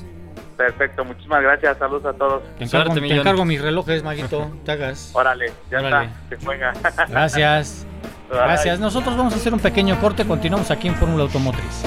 [0.58, 1.78] Perfecto, muchísimas gracias.
[1.78, 2.44] Saludos a todos.
[2.58, 4.52] Te encargo, te encargo mis relojes, Maguito.
[4.66, 5.12] Te hagas.
[5.14, 6.10] Órale, ya está.
[6.30, 6.74] Se juega.
[7.08, 7.86] Gracias.
[8.30, 8.80] Gracias.
[8.80, 10.26] Nosotros vamos a hacer un pequeño corte.
[10.26, 11.84] Continuamos aquí en Fórmula Automotriz.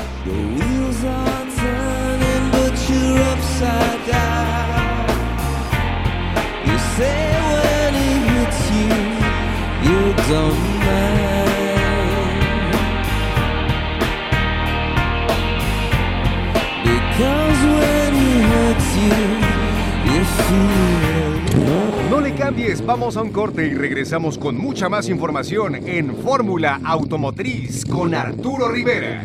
[22.10, 26.80] No le cambies, vamos a un corte y regresamos con mucha más información en Fórmula
[26.84, 29.24] Automotriz con Arturo Rivera.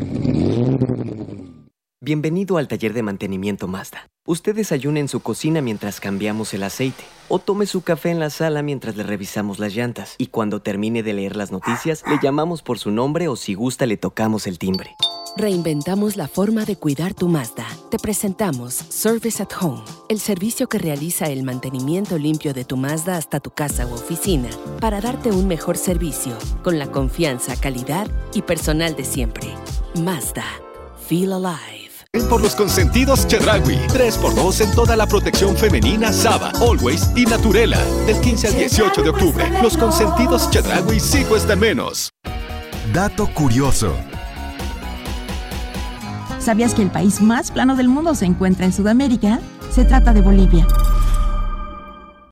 [2.00, 4.08] Bienvenido al taller de mantenimiento Mazda.
[4.28, 8.30] Usted desayune en su cocina mientras cambiamos el aceite o tome su café en la
[8.30, 12.62] sala mientras le revisamos las llantas y cuando termine de leer las noticias le llamamos
[12.62, 14.92] por su nombre o si gusta le tocamos el timbre.
[15.38, 17.66] Reinventamos la forma de cuidar tu Mazda.
[17.90, 23.18] Te presentamos Service at Home, el servicio que realiza el mantenimiento limpio de tu Mazda
[23.18, 28.44] hasta tu casa u oficina para darte un mejor servicio con la confianza, calidad y
[28.44, 29.48] personal de siempre.
[29.96, 30.46] Mazda.
[31.08, 31.87] Feel alive.
[32.18, 33.76] Ven por los consentidos Chedragui.
[33.90, 37.78] 3x2 en toda la protección femenina Saba, Always y Naturela.
[38.08, 39.46] Del 15 al 18 de octubre.
[39.62, 42.12] Los consentidos Chedragui sí cuestan menos.
[42.92, 43.94] Dato curioso.
[46.40, 49.40] ¿Sabías que el país más plano del mundo se encuentra en Sudamérica?
[49.70, 50.66] Se trata de Bolivia.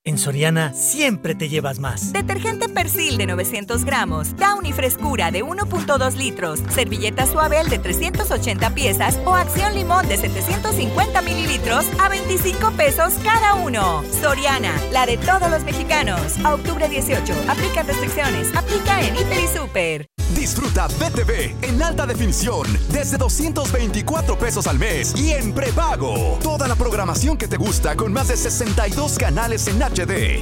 [0.08, 2.14] En Soriana siempre te llevas más.
[2.14, 9.20] Detergente Persil de 900 gramos, Downy Frescura de 1.2 litros, servilleta Suabel de 380 piezas
[9.26, 14.04] o Acción Limón de 750 mililitros a 25 pesos cada uno.
[14.22, 16.38] Soriana, la de todos los mexicanos.
[16.44, 20.10] A octubre 18, aplica restricciones, aplica en Hiper y Super.
[20.36, 26.38] Disfruta BTV en alta definición desde 224 pesos al mes y en prepago.
[26.42, 29.82] Toda la programación que te gusta con más de 62 canales en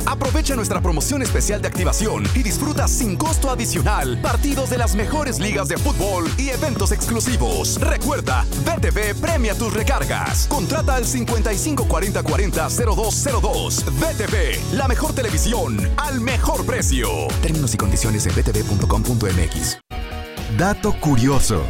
[0.07, 5.39] Aprovecha nuestra promoción especial de activación y disfruta sin costo adicional partidos de las mejores
[5.39, 7.79] ligas de fútbol y eventos exclusivos.
[7.79, 10.47] Recuerda, BTV premia tus recargas.
[10.47, 13.83] Contrata al 5540400202.
[13.91, 17.27] BTV, la mejor televisión al mejor precio.
[17.43, 19.77] Términos y condiciones en btv.com.mx.
[20.57, 21.63] Dato curioso.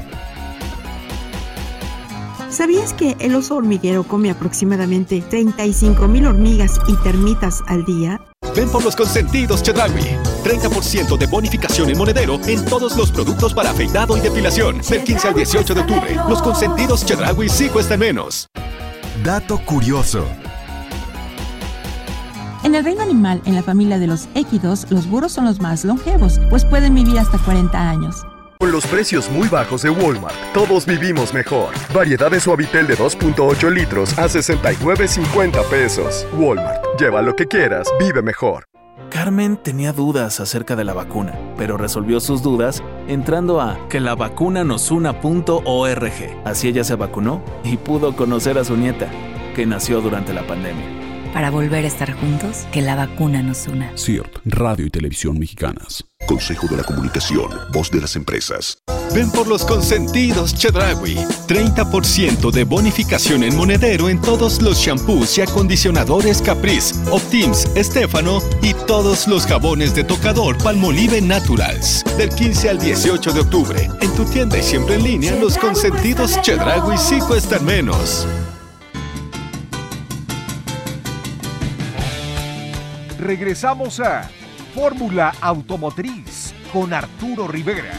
[2.54, 8.22] ¿Sabías que el oso hormiguero come aproximadamente 35 mil hormigas y termitas al día?
[8.56, 10.04] Ven por los consentidos Chedragui.
[10.44, 14.82] 30% de bonificación en monedero en todos los productos para afeitado y depilación.
[14.88, 16.16] Del 15 al 18 de octubre.
[16.30, 18.48] Los consentidos Chedragui sí cuestan menos.
[19.24, 20.24] Dato curioso.
[22.64, 25.84] En el reino animal, en la familia de los équidos, los burros son los más
[25.84, 28.24] longevos, pues pueden vivir hasta 40 años.
[28.64, 31.74] Con los precios muy bajos de Walmart, todos vivimos mejor.
[31.94, 36.26] Variedad de suavitel de 2.8 litros a 69.50 pesos.
[36.32, 38.64] Walmart, lleva lo que quieras, vive mejor.
[39.10, 44.16] Carmen tenía dudas acerca de la vacuna, pero resolvió sus dudas entrando a que la
[44.16, 46.14] vacuna nos una.org.
[46.46, 49.10] Así ella se vacunó y pudo conocer a su nieta,
[49.58, 51.03] que nació durante la pandemia.
[51.34, 53.92] Para volver a estar juntos, que la vacuna nos una.
[53.98, 56.06] CIRT, Radio y Televisión Mexicanas.
[56.28, 58.78] Consejo de la Comunicación, voz de las empresas.
[59.14, 61.16] Ven por los consentidos Chedragui.
[61.48, 68.74] 30% de bonificación en monedero en todos los shampoos y acondicionadores Caprice, Optims, Estefano y
[68.88, 72.04] todos los jabones de tocador Palmolive Naturals.
[72.18, 73.90] Del 15 al 18 de octubre.
[74.02, 78.28] En tu tienda y siempre en línea, los consentidos Chedragui sí cuestan menos.
[83.24, 84.30] Regresamos a
[84.76, 87.94] Fórmula Automotriz con Arturo Rivera.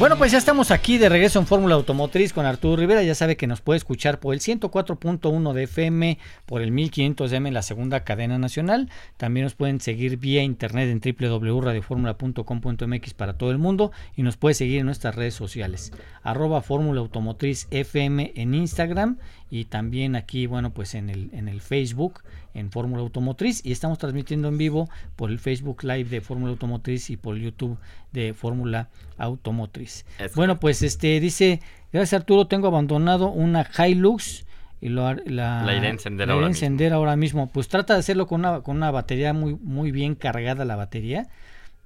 [0.00, 3.04] Bueno, pues ya estamos aquí de regreso en Fórmula Automotriz con Arturo Rivera.
[3.04, 7.54] Ya sabe que nos puede escuchar por el 104.1 de FM, por el 1500M en
[7.54, 8.90] la segunda cadena nacional.
[9.16, 14.54] También nos pueden seguir vía internet en www.radioformula.com.mx para todo el mundo y nos puede
[14.54, 15.92] seguir en nuestras redes sociales.
[16.24, 19.18] Arroba Fórmula Automotriz FM en Instagram
[19.50, 22.22] y también aquí, bueno, pues en el, en el Facebook,
[22.54, 27.10] en Fórmula Automotriz, y estamos transmitiendo en vivo por el Facebook Live de Fórmula Automotriz
[27.10, 27.78] y por YouTube
[28.12, 30.04] de Fórmula Automotriz.
[30.34, 31.60] Bueno, pues este dice,
[31.92, 34.46] gracias Arturo, tengo abandonado una Hilux
[34.80, 36.96] y lo, la, la iré a encender, la ahora, encender mismo.
[36.98, 37.50] ahora mismo.
[37.50, 41.28] Pues trata de hacerlo con una, con una batería muy, muy bien cargada la batería,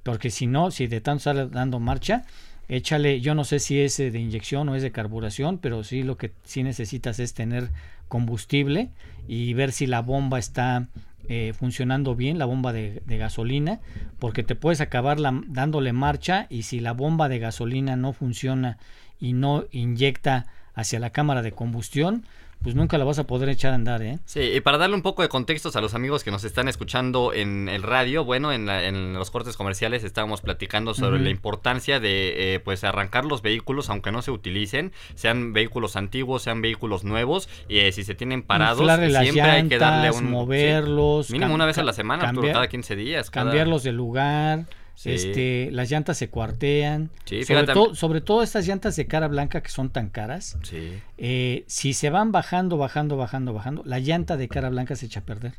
[0.02, 2.24] porque si no, si de tanto estar dando marcha,
[2.70, 6.16] échale, yo no sé si es de inyección o es de carburación, pero sí lo
[6.16, 7.70] que sí necesitas es tener
[8.08, 8.90] combustible
[9.26, 10.86] y ver si la bomba está
[11.28, 13.80] eh, funcionando bien, la bomba de, gasolina,
[14.20, 18.78] porque te puedes acabar la, dándole marcha y si la bomba de gasolina no funciona
[19.18, 22.24] y no inyecta hacia la cámara de combustión,
[22.62, 24.18] pues nunca la vas a poder echar a andar, ¿eh?
[24.26, 27.32] Sí, y para darle un poco de contextos a los amigos que nos están escuchando
[27.32, 31.24] en el radio, bueno, en, la, en los cortes comerciales estábamos platicando sobre uh -huh.
[31.24, 36.42] la importancia de, eh, pues, arrancar los vehículos, aunque no se utilicen, sean vehículos antiguos,
[36.42, 40.30] sean vehículos nuevos, y eh, si se tienen parados, siempre llantas, hay que darle un...
[40.30, 41.28] moverlos.
[41.28, 43.30] Sí, mínimo una vez a la semana, cambiar, Arturo, cada 15 días.
[43.30, 43.46] Cada...
[43.46, 44.66] Cambiarlos de lugar.
[45.00, 45.12] Sí.
[45.12, 47.08] Este, las llantas se cuartean.
[47.24, 50.58] Sí, sobre, to, sobre, todo estas llantas de cara blanca que son tan caras.
[50.62, 50.92] Sí.
[51.16, 55.20] Eh, si se van bajando, bajando, bajando, bajando, la llanta de cara blanca se echa
[55.20, 55.54] a perder.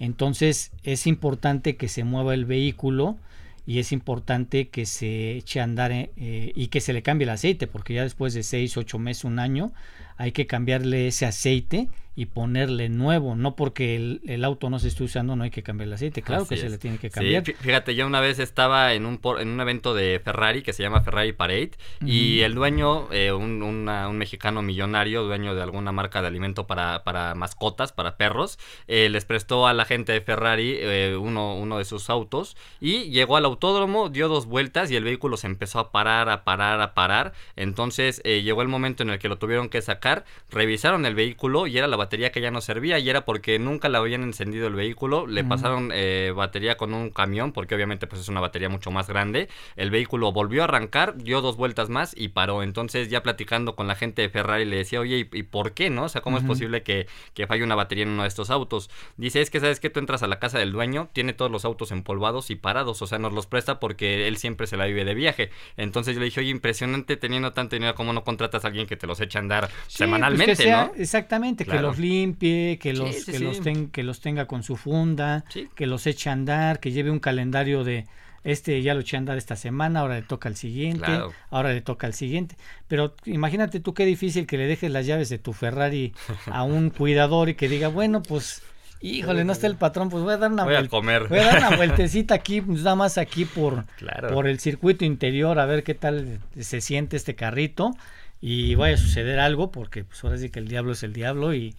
[0.00, 3.16] Entonces es importante que se mueva el vehículo
[3.64, 7.30] y es importante que se eche a andar eh, y que se le cambie el
[7.30, 9.72] aceite, porque ya después de 6, 8 meses, un año,
[10.16, 14.88] hay que cambiarle ese aceite y ponerle nuevo, no porque el, el, auto no se
[14.88, 16.60] esté usando no hay que cambiar el aceite, claro Así que es.
[16.60, 17.44] se le tiene que cambiar.
[17.46, 20.82] Sí, fíjate, yo una vez estaba en un, en un evento de Ferrari que se
[20.82, 21.70] llama Ferrari Parade
[22.04, 26.66] y el dueño, eh, un, una, un, mexicano millonario, dueño de alguna marca de alimento
[26.66, 31.56] para, para mascotas, para perros, eh, les prestó a la gente de Ferrari eh, uno,
[31.56, 35.46] uno de sus autos y llegó al autódromo, dio dos vueltas y el vehículo se
[35.46, 37.32] empezó a parar, a parar, a parar.
[37.56, 41.78] Entonces llegó el momento en el que lo tuvieron que sacar, revisaron el vehículo y
[41.78, 44.74] era la batería que ya no servía y era porque nunca le habían encendido el
[44.74, 45.48] vehículo, le uh -huh.
[45.48, 49.48] pasaron eh, batería con un camión porque obviamente pues es una batería mucho más grande,
[49.76, 53.86] el vehículo volvió a arrancar, dio dos vueltas más y paró, entonces ya platicando con
[53.86, 56.04] la gente de Ferrari le decía, oye, ¿y, y por qué no?
[56.04, 56.42] O sea, ¿cómo uh -huh.
[56.42, 58.90] es posible que, que falle una batería en uno de estos autos?
[59.16, 61.64] Dice, es que sabes que tú entras a la casa del dueño, tiene todos los
[61.64, 65.04] autos empolvados y parados, o sea, nos los presta porque él siempre se la vive
[65.04, 68.68] de viaje, entonces yo le dije, oye, impresionante teniendo tanto dinero, ¿cómo no contratas a
[68.68, 70.92] alguien que te los echa a andar sí, semanalmente, pues que sea, ¿no?
[70.96, 71.89] Exactamente, claro.
[71.89, 73.44] que los limpie, que los, sí, sí, que, sí.
[73.44, 77.10] Los ten, que los tenga con su funda, que los eche a andar, que lleve
[77.10, 78.06] un calendario de
[78.42, 81.32] este ya lo eché a andar esta semana, ahora le toca al siguiente, claro.
[81.50, 82.56] ahora le toca al siguiente.
[82.88, 86.14] Pero imagínate tú qué difícil que le dejes las llaves de tu Ferrari
[86.46, 88.62] a un cuidador y que diga, bueno, pues
[89.02, 91.26] Híjole, no está el patrón, pues voy a dar una voy a comer.
[91.26, 94.28] Voy a dar una vueltecita aquí, pues nada más aquí por, claro.
[94.28, 97.96] por el circuito interior, a ver qué tal se siente este carrito
[98.40, 101.54] y vaya a suceder algo, porque pues ahora sí que el diablo es el diablo
[101.54, 101.76] y,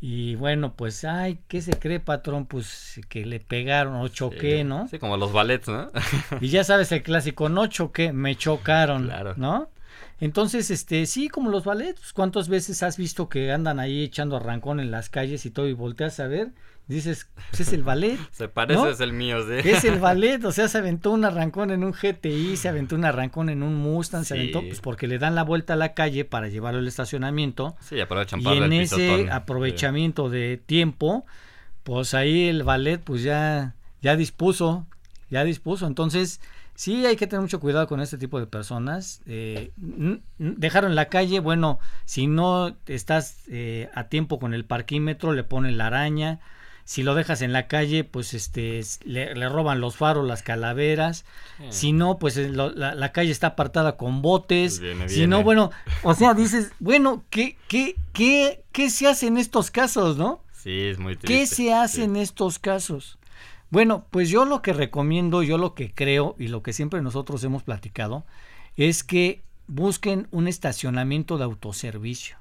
[0.00, 2.46] y bueno, pues, ay, ¿qué se cree, patrón?
[2.46, 4.88] Pues que le pegaron o choqué, sí, ¿no?
[4.88, 5.90] Sí, como los ballets, ¿no?
[6.40, 9.34] y ya sabes el clásico, no choqué, me chocaron, claro.
[9.36, 9.70] ¿no?
[10.22, 14.78] Entonces, este, sí, como los ballets, ¿cuántas veces has visto que andan ahí echando arrancón
[14.78, 16.52] en las calles y todo y volteas a ver?
[16.86, 18.16] Dices, pues es el ballet.
[18.30, 18.88] se parece, ¿no?
[18.88, 19.68] es el mío, sí.
[19.68, 23.04] Es el ballet, o sea, se aventó un arrancón en un GTI, se aventó un
[23.04, 24.28] arrancón en un Mustang, sí.
[24.28, 27.74] se aventó, pues porque le dan la vuelta a la calle para llevarlo al estacionamiento.
[27.80, 29.32] Sí, aprovechan y para en el ese pisotón.
[29.32, 30.36] aprovechamiento sí.
[30.36, 31.26] de tiempo,
[31.82, 34.86] pues ahí el ballet, pues ya, ya dispuso,
[35.30, 35.88] ya dispuso.
[35.88, 36.40] Entonces,
[36.82, 39.22] sí hay que tener mucho cuidado con este tipo de personas.
[39.26, 39.70] Eh,
[40.38, 45.44] dejaron en la calle, bueno, si no estás eh, a tiempo con el parquímetro, le
[45.44, 46.40] ponen la araña.
[46.84, 51.24] Si lo dejas en la calle, pues este le, le roban los faros, las calaveras.
[51.58, 51.66] Sí.
[51.70, 54.80] Si no, pues lo, la, la, calle está apartada con botes.
[54.80, 55.70] Pues viene, si no, bueno,
[56.02, 60.42] o sea, dices, bueno, ¿qué, qué, qué, qué se hace en estos casos, no?
[60.52, 61.28] Sí, es muy triste.
[61.28, 62.02] ¿Qué se hace sí.
[62.02, 63.18] en estos casos?
[63.72, 67.42] Bueno, pues yo lo que recomiendo, yo lo que creo y lo que siempre nosotros
[67.42, 68.26] hemos platicado
[68.76, 72.36] es que busquen un estacionamiento de autoservicio.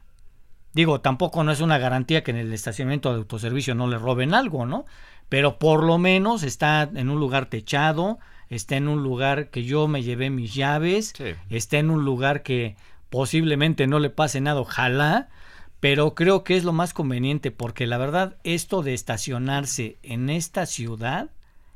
[0.73, 4.33] Digo, tampoco no es una garantía que en el estacionamiento de autoservicio no le roben
[4.33, 4.85] algo, ¿no?
[5.29, 9.87] Pero por lo menos está en un lugar techado, está en un lugar que yo
[9.87, 11.33] me llevé mis llaves, sí.
[11.49, 12.75] está en un lugar que
[13.09, 15.29] posiblemente no le pase nada, ojalá,
[15.81, 20.67] pero creo que es lo más conveniente porque la verdad esto de estacionarse en esta
[20.67, 21.31] ciudad,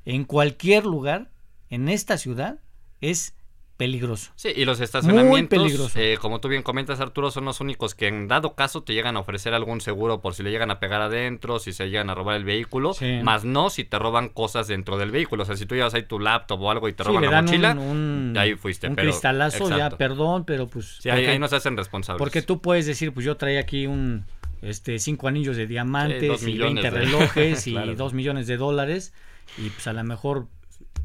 [0.06, 1.32] en cualquier lugar,
[1.72, 2.60] en esta ciudad,
[3.02, 3.34] es
[3.78, 4.32] peligroso.
[4.36, 5.96] Sí, y los estacionamientos.
[5.96, 9.18] Eh, como tú bien comentas, Arturo, son los únicos que en dado caso te llegan
[9.18, 12.16] a ofrecer algún seguro por si le llegan a pegar adentro, si se llegan a
[12.16, 13.20] robar el vehículo, Sí.
[13.24, 15.44] más no si te roban cosas dentro del vehículo.
[15.44, 17.30] O sea, si tú llevas ahí tu laptop o algo y te Sí, roban le
[17.30, 18.88] la mochila, un, un- ahí fuiste.
[18.88, 19.98] un pero, cristalazo, ya exacto.
[19.98, 20.98] perdón, pero pues...
[21.02, 22.20] Sí, ahí, porque- ahí no se hacen responsables.
[22.20, 24.26] Porque tú puedes decir, pues yo traía aquí un,
[24.62, 29.14] este cinco anillos de diamantes y 20 relojes y dos millones de dólares
[29.58, 30.48] y pues a lo mejor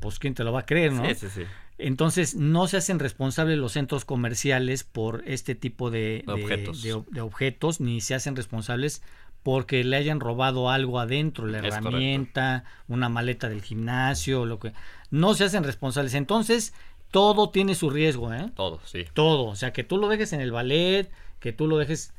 [0.00, 1.04] pues quién te lo va a creer, ¿no?
[1.06, 1.42] Sí, sí, sí.
[1.80, 6.82] Entonces no se hacen responsables los centros comerciales por este tipo de, objetos.
[6.82, 9.02] de, objetos, ni se hacen responsables
[9.42, 14.72] porque le hayan robado algo adentro, la herramienta, una maleta del gimnasio, lo que
[15.10, 16.12] no se hacen responsables.
[16.14, 16.74] Entonces,
[17.10, 18.50] todo tiene su riesgo, ¿eh?
[18.54, 19.06] Todo, sí.
[19.14, 22.12] Todo, o sea, que tú lo dejes en el ballet, que tú lo dejes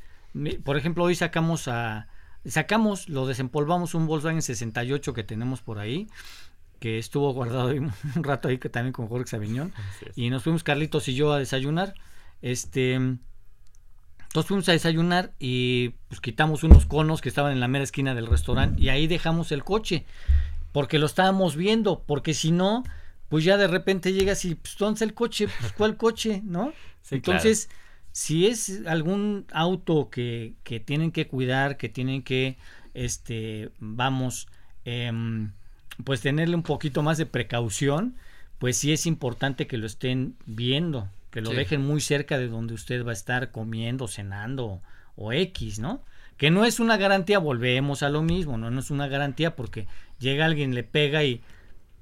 [0.63, 2.07] por ejemplo, hoy sacamos a
[2.45, 6.07] sacamos, lo desempolvamos un Volkswagen 68 que tenemos por ahí
[6.81, 7.69] que estuvo guardado
[8.15, 9.71] un rato ahí que también con Jorge Sabiñón
[10.15, 11.93] y nos fuimos Carlitos y yo a desayunar
[12.41, 17.83] este entonces fuimos a desayunar y pues quitamos unos conos que estaban en la mera
[17.83, 20.05] esquina del restaurante y ahí dejamos el coche
[20.71, 22.83] porque lo estábamos viendo porque si no
[23.29, 25.47] pues ya de repente llegas y pues ¿dónde el coche?
[25.59, 26.41] Pues ¿cuál coche?
[26.43, 26.73] ¿no?
[27.11, 27.69] entonces
[28.11, 32.57] si es algún auto que, que, tienen que cuidar, que tienen que,
[32.93, 34.47] este, vamos,
[34.83, 35.53] em,
[36.03, 38.15] pues tenerle un poquito más de precaución,
[38.59, 42.73] pues sí es importante que lo estén viendo, que lo dejen muy cerca de donde
[42.73, 44.81] usted va a estar comiendo, cenando
[45.15, 46.03] o X, ¿no?
[46.37, 49.87] Que no es una garantía, volvemos a lo mismo, no, no es una garantía porque
[50.19, 51.41] llega alguien, le pega y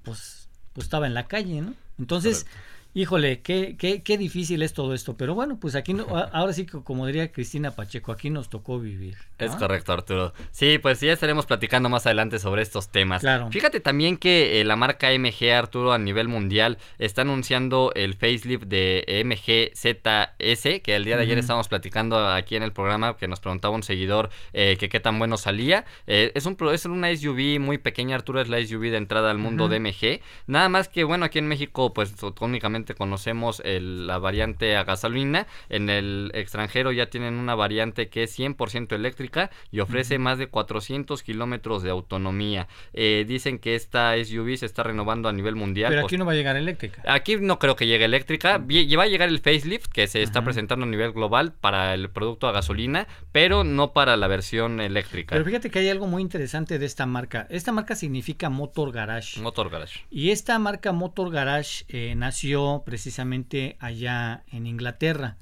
[0.04, 1.74] pues, pues estaba en la calle, ¿no?
[1.98, 2.48] Entonces,
[2.96, 6.66] Híjole, qué, qué, qué difícil es todo esto, pero bueno, pues aquí no, ahora sí
[6.66, 9.16] que como diría Cristina Pacheco, aquí nos tocó vivir.
[9.38, 10.34] Es correcto, Arturo.
[10.52, 13.22] Sí, pues ya estaremos platicando más adelante sobre estos temas.
[13.22, 13.50] Claro.
[13.52, 18.64] Fíjate también que eh, la marca MG, Arturo, a nivel mundial, está anunciando el facelift
[18.64, 23.28] de MG ZS, que el día de ayer estábamos platicando aquí en el programa, que
[23.28, 25.86] nos preguntaba un seguidor eh, que qué tan bueno salía.
[26.08, 29.38] Eh, es, un, es una SUV muy pequeña, Arturo, es la SUV de entrada al
[29.38, 30.22] mundo de MG.
[30.48, 35.48] Nada más que, bueno, aquí en México, pues únicamente conocemos la variante a gasolina.
[35.70, 40.48] En el extranjero ya tienen una variante que es 100% eléctrica y ofrece más de
[40.48, 42.68] 400 kilómetros de autonomía.
[42.94, 45.92] Eh, dicen que esta SUV se está renovando a nivel mundial.
[45.92, 47.02] Pero aquí no va a llegar eléctrica.
[47.08, 48.58] Aquí no creo que llegue eléctrica.
[48.58, 52.48] Va a llegar el facelift que se está presentando a nivel global para el producto
[52.48, 55.36] a gasolina, pero no para la versión eléctrica.
[55.36, 57.48] Pero fíjate que hay algo muy interesante de esta marca.
[57.50, 59.40] Esta marca significa Motor Garage.
[59.40, 60.02] Motor Garage.
[60.10, 65.38] Y esta marca Motor Garage eh, nació precisamente allá en Inglaterra.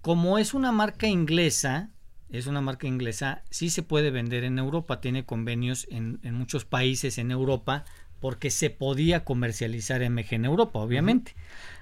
[0.00, 1.90] Como es una marca inglesa,
[2.30, 7.18] es una marca inglesa, sí se puede vender en Europa, tiene convenios en, muchos países
[7.18, 7.84] en Europa
[8.20, 11.34] porque se podía comercializar MG en Europa, obviamente.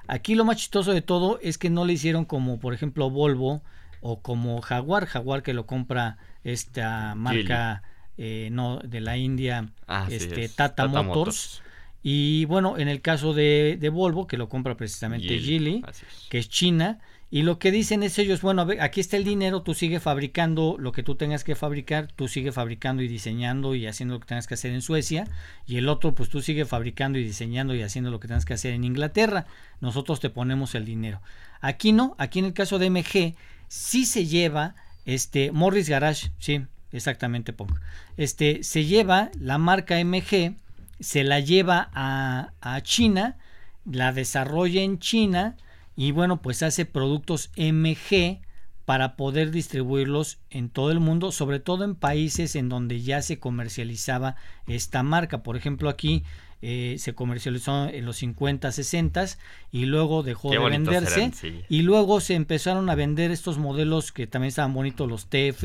[0.07, 3.63] Aquí lo más chistoso de todo es que no le hicieron como, por ejemplo, Volvo
[4.01, 7.83] o como Jaguar, Jaguar que lo compra esta marca
[8.19, 9.73] eh, no de la India,
[10.09, 11.63] este Tata, Motors
[12.09, 15.83] y bueno, en el caso de, Volvo, que lo compra precisamente Geely,
[16.31, 17.01] que es China,
[17.33, 19.99] y lo que dicen es ellos, bueno, a ver, aquí está el dinero, tú sigue
[19.99, 24.21] fabricando lo que tú tengas que fabricar, tú sigue fabricando y diseñando y haciendo lo
[24.21, 25.27] que tengas que hacer en Suecia,
[25.67, 28.55] y el otro, pues tú sigue fabricando y diseñando y haciendo lo que tengas que
[28.55, 29.47] hacer en Inglaterra,
[29.81, 31.21] nosotros te ponemos el dinero.
[31.61, 33.35] Aquí no, aquí en el caso de MG,
[33.67, 34.77] sí se lleva,
[35.07, 37.73] este, Morris Garage, sí, exactamente, Pong,
[38.17, 40.55] este, se lleva la marca MG,
[41.01, 43.39] se la lleva a, China,
[43.85, 45.57] la desarrolla en China
[45.95, 48.41] y bueno, pues hace productos MG
[48.85, 53.39] para poder distribuirlos en todo el mundo, sobre todo en países en donde ya se
[53.39, 54.37] comercializaba
[54.67, 55.43] esta marca.
[55.43, 56.25] Por ejemplo, aquí
[56.63, 59.27] eh, se comercializó en los 50, 60
[59.73, 61.31] y luego dejó de venderse
[61.69, 65.63] y luego se empezaron a vender estos modelos que también estaban bonitos los TF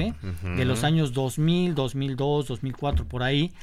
[0.58, 3.54] de los años 2000, 2002, 2004 por ahí.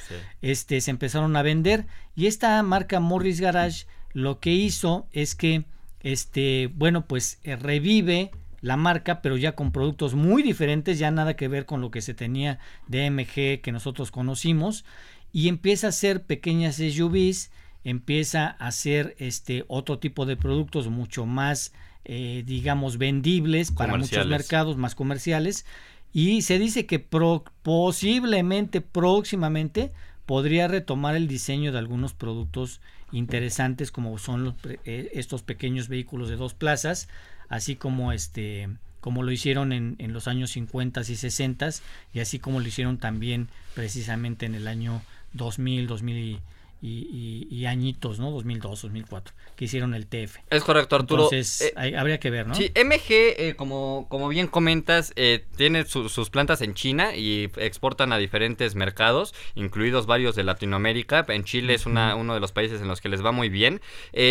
[0.40, 1.86] Este se empezaron a vender.
[2.16, 5.64] Y esta marca Morris Garage lo que hizo es que
[6.00, 11.36] este bueno, pues eh, revive la marca, pero ya con productos muy diferentes, ya nada
[11.36, 12.58] que ver con lo que se tenía
[12.88, 14.84] de MG que nosotros conocimos
[15.32, 17.50] y empieza a hacer pequeñas SUVs,
[17.84, 21.72] empieza a hacer este otro tipo de productos mucho más,
[22.04, 25.66] eh, digamos, vendibles para muchos mercados, más comerciales.
[26.12, 29.92] Y se dice que posiblemente, próximamente,
[30.26, 32.80] podría retomar el diseño de algunos productos
[33.12, 34.54] interesantes como son los,
[34.84, 37.08] eh, estos pequeños vehículos de dos plazas,
[37.48, 38.68] así como este
[39.00, 41.70] como lo hicieron en, en los años 50 y 60
[42.12, 46.40] y así como lo hicieron también precisamente en el año 2000, 2000
[46.80, 48.30] y, añitos, ¿no?
[48.30, 50.38] 2002, 2004, que hicieron el TF.
[50.50, 51.24] Es correcto, Arturo.
[51.24, 52.54] Entonces, eh, habría que ver, ¿no?
[52.54, 58.12] Sí, MG, eh, como, como bien comentas, eh, tiene sus plantas en China y exportan
[58.12, 61.26] a diferentes mercados, incluidos varios de Latinoamérica.
[61.28, 63.80] En Chile es una, uno de los países en los que les va muy bien.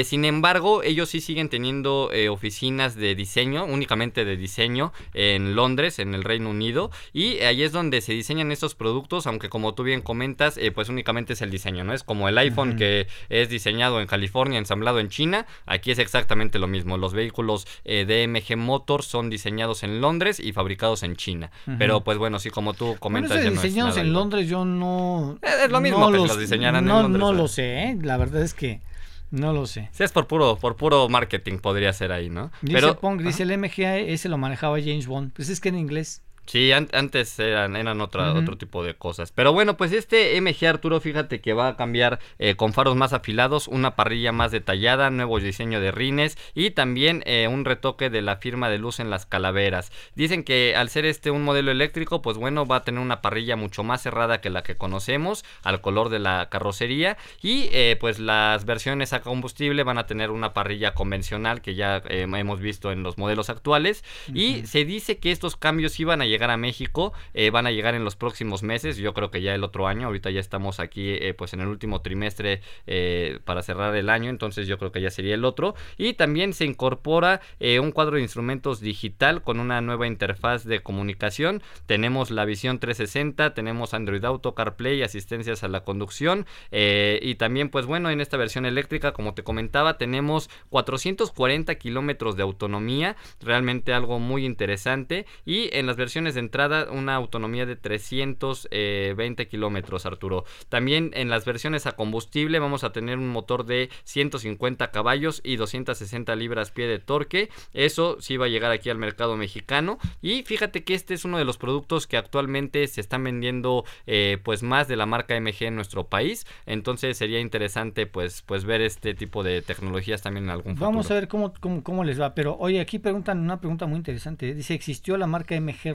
[0.04, 6.16] sin embargo, ellos sí siguen teniendo oficinas de diseño, únicamente de diseño, en Londres, en
[6.16, 6.92] el Reino Unido.
[7.14, 11.34] Y ahí es donde se diseñan estos productos, aunque como tú bien comentas, pues únicamente
[11.34, 11.94] es el diseño, ¿no?
[11.94, 16.60] Es como el iPhone que es diseñado en California, ensamblado en China, aquí es exactamente
[16.60, 16.98] lo mismo.
[16.98, 21.52] Los vehículos eh, DMG Motors son diseñados en Londres y fabricados en China.
[21.78, 23.38] Pero pues bueno, sí, como tú comentas...
[23.38, 25.38] Bueno, diseñados en Londres yo no...
[25.42, 27.20] Eh, es lo mismo que los, diseñaran en Londres.
[27.20, 27.98] No lo sé, ¿eh?
[28.02, 28.82] la verdad es que...
[29.30, 29.90] No lo sé.
[29.92, 32.52] Sí, es por puro, por puro marketing, podría ser ahí, ¿no?
[32.62, 35.34] Dice Pero, Pong, dice el MGA, ese lo manejaba James Bond.
[35.34, 36.22] Pues es que en inglés.
[36.48, 39.34] Sí, antes eran, eran otra, otro tipo de cosas.
[39.34, 43.12] Pero bueno, pues este MG Arturo, fíjate que va a cambiar eh, con faros más
[43.12, 48.22] afilados, una parrilla más detallada, nuevo diseño de rines y también eh, un retoque de
[48.22, 49.92] la firma de luz en las calaveras.
[50.16, 53.58] Dicen que al ser este un modelo eléctrico, pues bueno, va a tener una parrilla
[53.58, 57.18] mucho más cerrada que la que conocemos, al color de la carrocería.
[57.42, 62.02] Y eh, pues las versiones a combustible van a tener una parrilla convencional que ya
[62.08, 64.06] hemos visto en los modelos actuales.
[64.34, 67.72] Y se dice que estos cambios iban a llegar llegar a México, eh, van a
[67.72, 70.80] llegar en los próximos meses, yo creo que ya el otro año, ahorita ya estamos
[70.80, 74.92] aquí eh, pues en el último trimestre eh, para cerrar el año, entonces yo creo
[74.92, 75.74] que ya sería el otro.
[75.98, 81.64] Y también se incorpora un cuadro de instrumentos digital con una nueva interfaz de comunicación.
[81.86, 87.86] Tenemos la visión 360, tenemos Android Auto, CarPlay, asistencias a la conducción y también pues
[87.86, 94.20] bueno, en esta versión eléctrica, como te comentaba, tenemos 440 kilómetros de autonomía, realmente algo
[94.20, 100.46] muy interesante y en las versiones de entrada una autonomía de 320 eh, kilómetros, Arturo.
[100.70, 105.56] También en las versiones a combustible vamos a tener un motor de 150 caballos y
[105.56, 107.50] 260 libras pie de torque.
[107.74, 109.98] Eso sí va a llegar aquí al mercado mexicano.
[110.22, 114.40] Y fíjate que este es uno de los productos que actualmente se están vendiendo eh,
[114.44, 116.46] pues más de la marca MG en nuestro país.
[116.66, 120.90] Entonces sería interesante pues, pues ver este tipo de tecnologías también en algún futuro.
[120.90, 122.34] Vamos a ver cómo, cómo, cómo les va.
[122.34, 124.54] Pero oye, aquí preguntan una pregunta muy interesante.
[124.54, 125.94] Dice, ¿existió la marca MG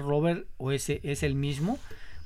[0.59, 1.79] O ese es el mismo?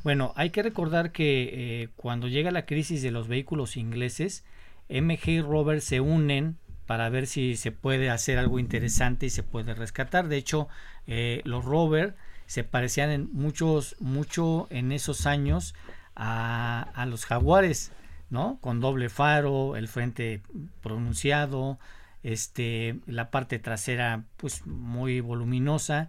[0.02, 4.44] Bueno, hay que recordar que eh, cuando llega la crisis de los vehículos ingleses,
[4.88, 9.42] MG y Rover se unen para ver si se puede hacer algo interesante y se
[9.42, 10.28] puede rescatar.
[10.28, 10.68] De hecho,
[11.06, 12.14] eh, los Rover
[12.46, 15.74] se parecían en muchos, mucho en esos años
[16.14, 17.90] a, a, los jaguares,
[18.30, 18.58] ¿no?
[18.60, 20.40] Con doble faro, el frente
[20.82, 21.80] pronunciado,
[22.22, 26.08] este, la parte trasera pues muy voluminosa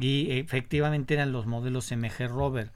[0.00, 2.70] y efectivamente eran los modelos MG Rover.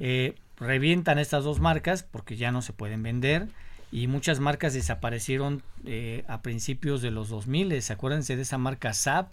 [0.00, 3.48] Eh, revientan estas dos marcas porque ya no se pueden vender
[3.92, 7.80] y muchas marcas desaparecieron eh, a principios de los 2000.
[7.90, 9.28] Acuérdense de esa marca Saab,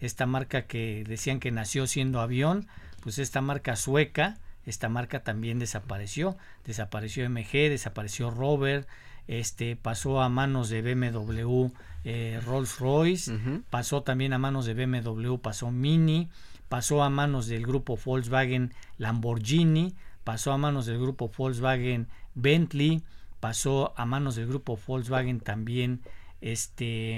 [0.00, 2.66] esta marca que decían que nació siendo avión,
[3.02, 6.36] pues esta marca sueca, esta marca también desapareció.
[6.66, 8.86] Desapareció MG, desapareció Rover,
[9.26, 11.68] este pasó a manos de BMW
[12.04, 13.32] eh, Rolls Royce,
[13.70, 16.28] pasó también a manos de BMW, pasó Mini
[16.68, 19.94] pasó a manos del grupo Volkswagen Lamborghini,
[20.24, 23.02] pasó a manos del grupo Volkswagen Bentley,
[23.40, 26.00] pasó a manos del grupo Volkswagen también
[26.40, 27.16] este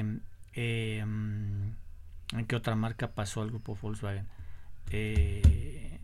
[0.54, 1.72] em,
[2.32, 4.26] ¿en qué otra marca pasó al grupo Volkswagen?
[4.90, 5.98] Eh,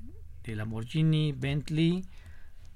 [0.44, 2.04] de Lamborghini, Bentley,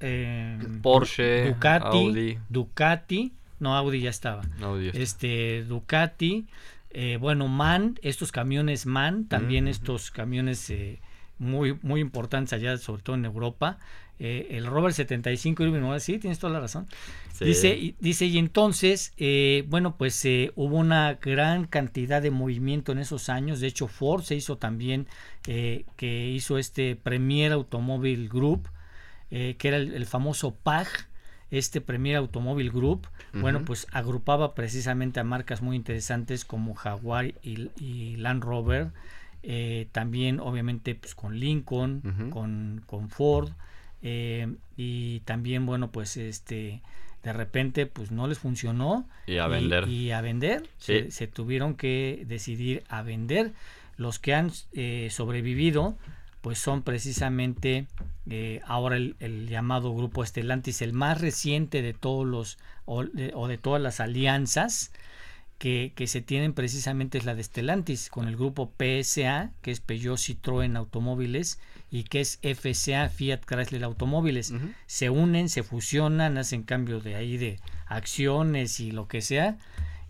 [0.00, 2.38] em, Porsche, Ducati, Audi.
[2.48, 4.42] Ducati, no Audi ya estaba.
[4.94, 6.46] este Ducati,
[6.98, 10.98] eh, bueno, MAN, estos camiones MAN, también estos camiones eh,
[11.38, 13.78] muy, muy importantes allá, sobre todo en Europa.
[14.18, 16.86] Eh, el Robert 75 Irving sí, tienes toda la razón.
[17.38, 19.12] Dice, y, dice, y entonces,
[19.68, 20.24] bueno, pues
[20.54, 23.60] hubo una gran cantidad de movimiento en esos años.
[23.60, 25.06] De hecho, Ford se hizo también,
[25.42, 28.70] que hizo este Premier Automobile Group,
[29.28, 30.88] que era el famoso PAG
[31.50, 38.16] este Premier Automobile Group, bueno, pues agrupaba precisamente a marcas muy interesantes como Jaguar y,
[38.16, 38.88] Land Rover,
[39.42, 43.50] eh, también obviamente pues con Lincoln, con, con, Ford,
[44.02, 46.82] eh, y también, bueno, pues este
[47.26, 49.88] de repente pues no les funcionó y a vender.
[49.88, 50.68] y, a vender.
[50.78, 53.52] Se, tuvieron que decidir a vender.
[53.96, 55.96] Los que han eh, sobrevivido
[56.46, 57.88] pues son precisamente
[58.30, 63.82] eh, ahora el, llamado grupo Estelantis, el más reciente de todos los o de, todas
[63.82, 64.92] las alianzas.
[65.58, 69.80] que, que, se tienen precisamente es la de Stellantis con el grupo PSA, que es
[69.80, 71.58] Peugeot Citroën Automóviles,
[71.90, 74.54] y que es FCA Fiat Chrysler Automóviles.
[74.86, 79.58] Se unen, se fusionan, hacen cambio de ahí de acciones y lo que sea.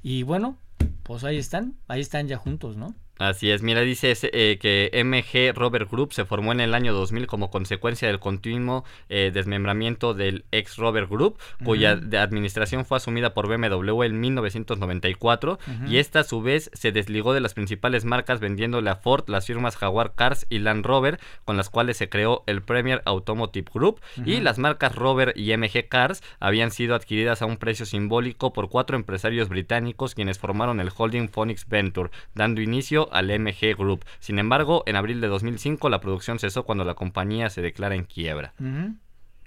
[0.03, 0.59] Y bueno,
[1.03, 2.95] pues ahí están, ahí están ya juntos, ¿no?
[3.18, 7.26] Así es, mira, dice eh, que MG Robert Group se formó en el año 2000
[7.26, 13.48] como consecuencia del continuo eh, desmembramiento del ex Robert Group, cuya administración fue asumida por
[13.48, 15.58] BMW en 1994
[15.88, 19.46] y esta a su vez se desligó de las principales marcas vendiéndole a Ford las
[19.46, 24.00] firmas Jaguar Cars y Land Rover con las cuales se creó el Premier Automotive Group
[24.24, 28.68] y las marcas Rover y MG Cars habían sido adquiridas a un precio simbólico por
[28.68, 34.04] cuatro empresarios británicos quienes formaron el holding Phoenix Venture, dando inicio al MG Group.
[34.20, 38.04] Sin embargo, en abril de 2005 la producción cesó cuando la compañía se declara en
[38.04, 38.54] quiebra.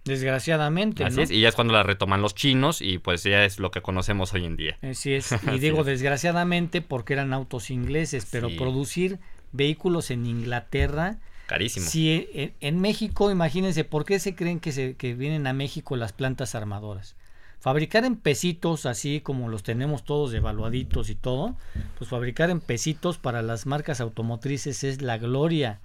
[0.05, 1.03] Desgraciadamente.
[1.03, 3.71] Así es, y ya es cuando la retoman los chinos y pues ya es lo
[3.71, 4.77] que conocemos hoy en día.
[4.81, 9.19] Así es, y digo desgraciadamente porque eran autos ingleses, pero producir
[9.51, 11.19] vehículos en Inglaterra...
[11.47, 11.87] Carísimo.
[11.87, 15.95] Sí, en, en, México, imagínense, ¿por qué se creen que, se, que vienen a México
[15.95, 17.15] las plantas armadoras?
[17.59, 21.55] Fabricar en pesitos, así como los tenemos todos evaluaditos y todo,
[21.97, 25.79] pues fabricar en pesitos para las marcas automotrices es la gloria,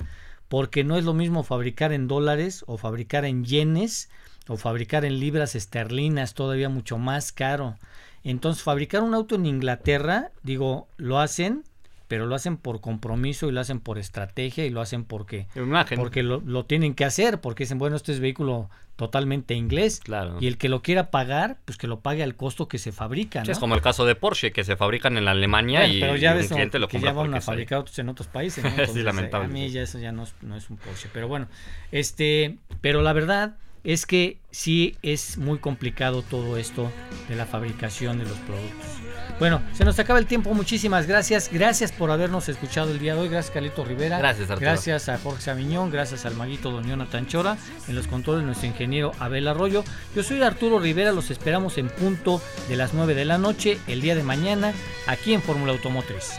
[0.49, 4.09] porque no es lo mismo fabricar en dólares o fabricar en yenes
[4.47, 7.77] o fabricar en libras esterlinas, todavía mucho más caro.
[8.23, 11.65] Entonces, fabricar un auto en Inglaterra, digo, lo hacen
[12.09, 15.47] pero lo hacen por compromiso y lo hacen por estrategia y lo hacen porque,
[15.97, 20.37] porque lo, tienen que hacer, porque dicen, bueno, este es vehículo totalmente inglés claro.
[20.41, 23.43] y el que lo quiera pagar, pues que lo pague al costo que se fabrica.
[23.43, 26.47] es como el caso de Porsche, que se fabrican en Alemania y, pero ya un
[26.47, 28.65] cliente lo que ya van a fabricar otros en otros países.
[28.93, 29.47] sí, lamentable.
[29.47, 31.49] A mí ya eso ya no es, no es un Porsche, pero bueno,
[31.91, 36.91] este, pero la verdad es que sí es muy complicado todo esto
[37.29, 38.87] de la fabricación de los productos.
[39.39, 40.55] Bueno, se nos acaba el tiempo.
[40.55, 41.51] Muchísimas gracias.
[41.53, 43.29] Gracias por habernos escuchado el día de hoy.
[43.29, 44.19] Gracias, Carlito Rivera.
[44.19, 44.71] Gracias, Arturo.
[44.71, 45.91] Gracias a Jorge Sabiñón.
[45.91, 47.57] Gracias al maguito Doñona Tanchora.
[47.89, 49.85] En los controles, nuestro ingeniero Abel Arroyo.
[50.15, 51.11] Yo soy Arturo Rivera.
[51.11, 54.73] Los esperamos en punto de las 9 de la noche el día de mañana
[55.09, 56.35] aquí en Fórmula Automotriz.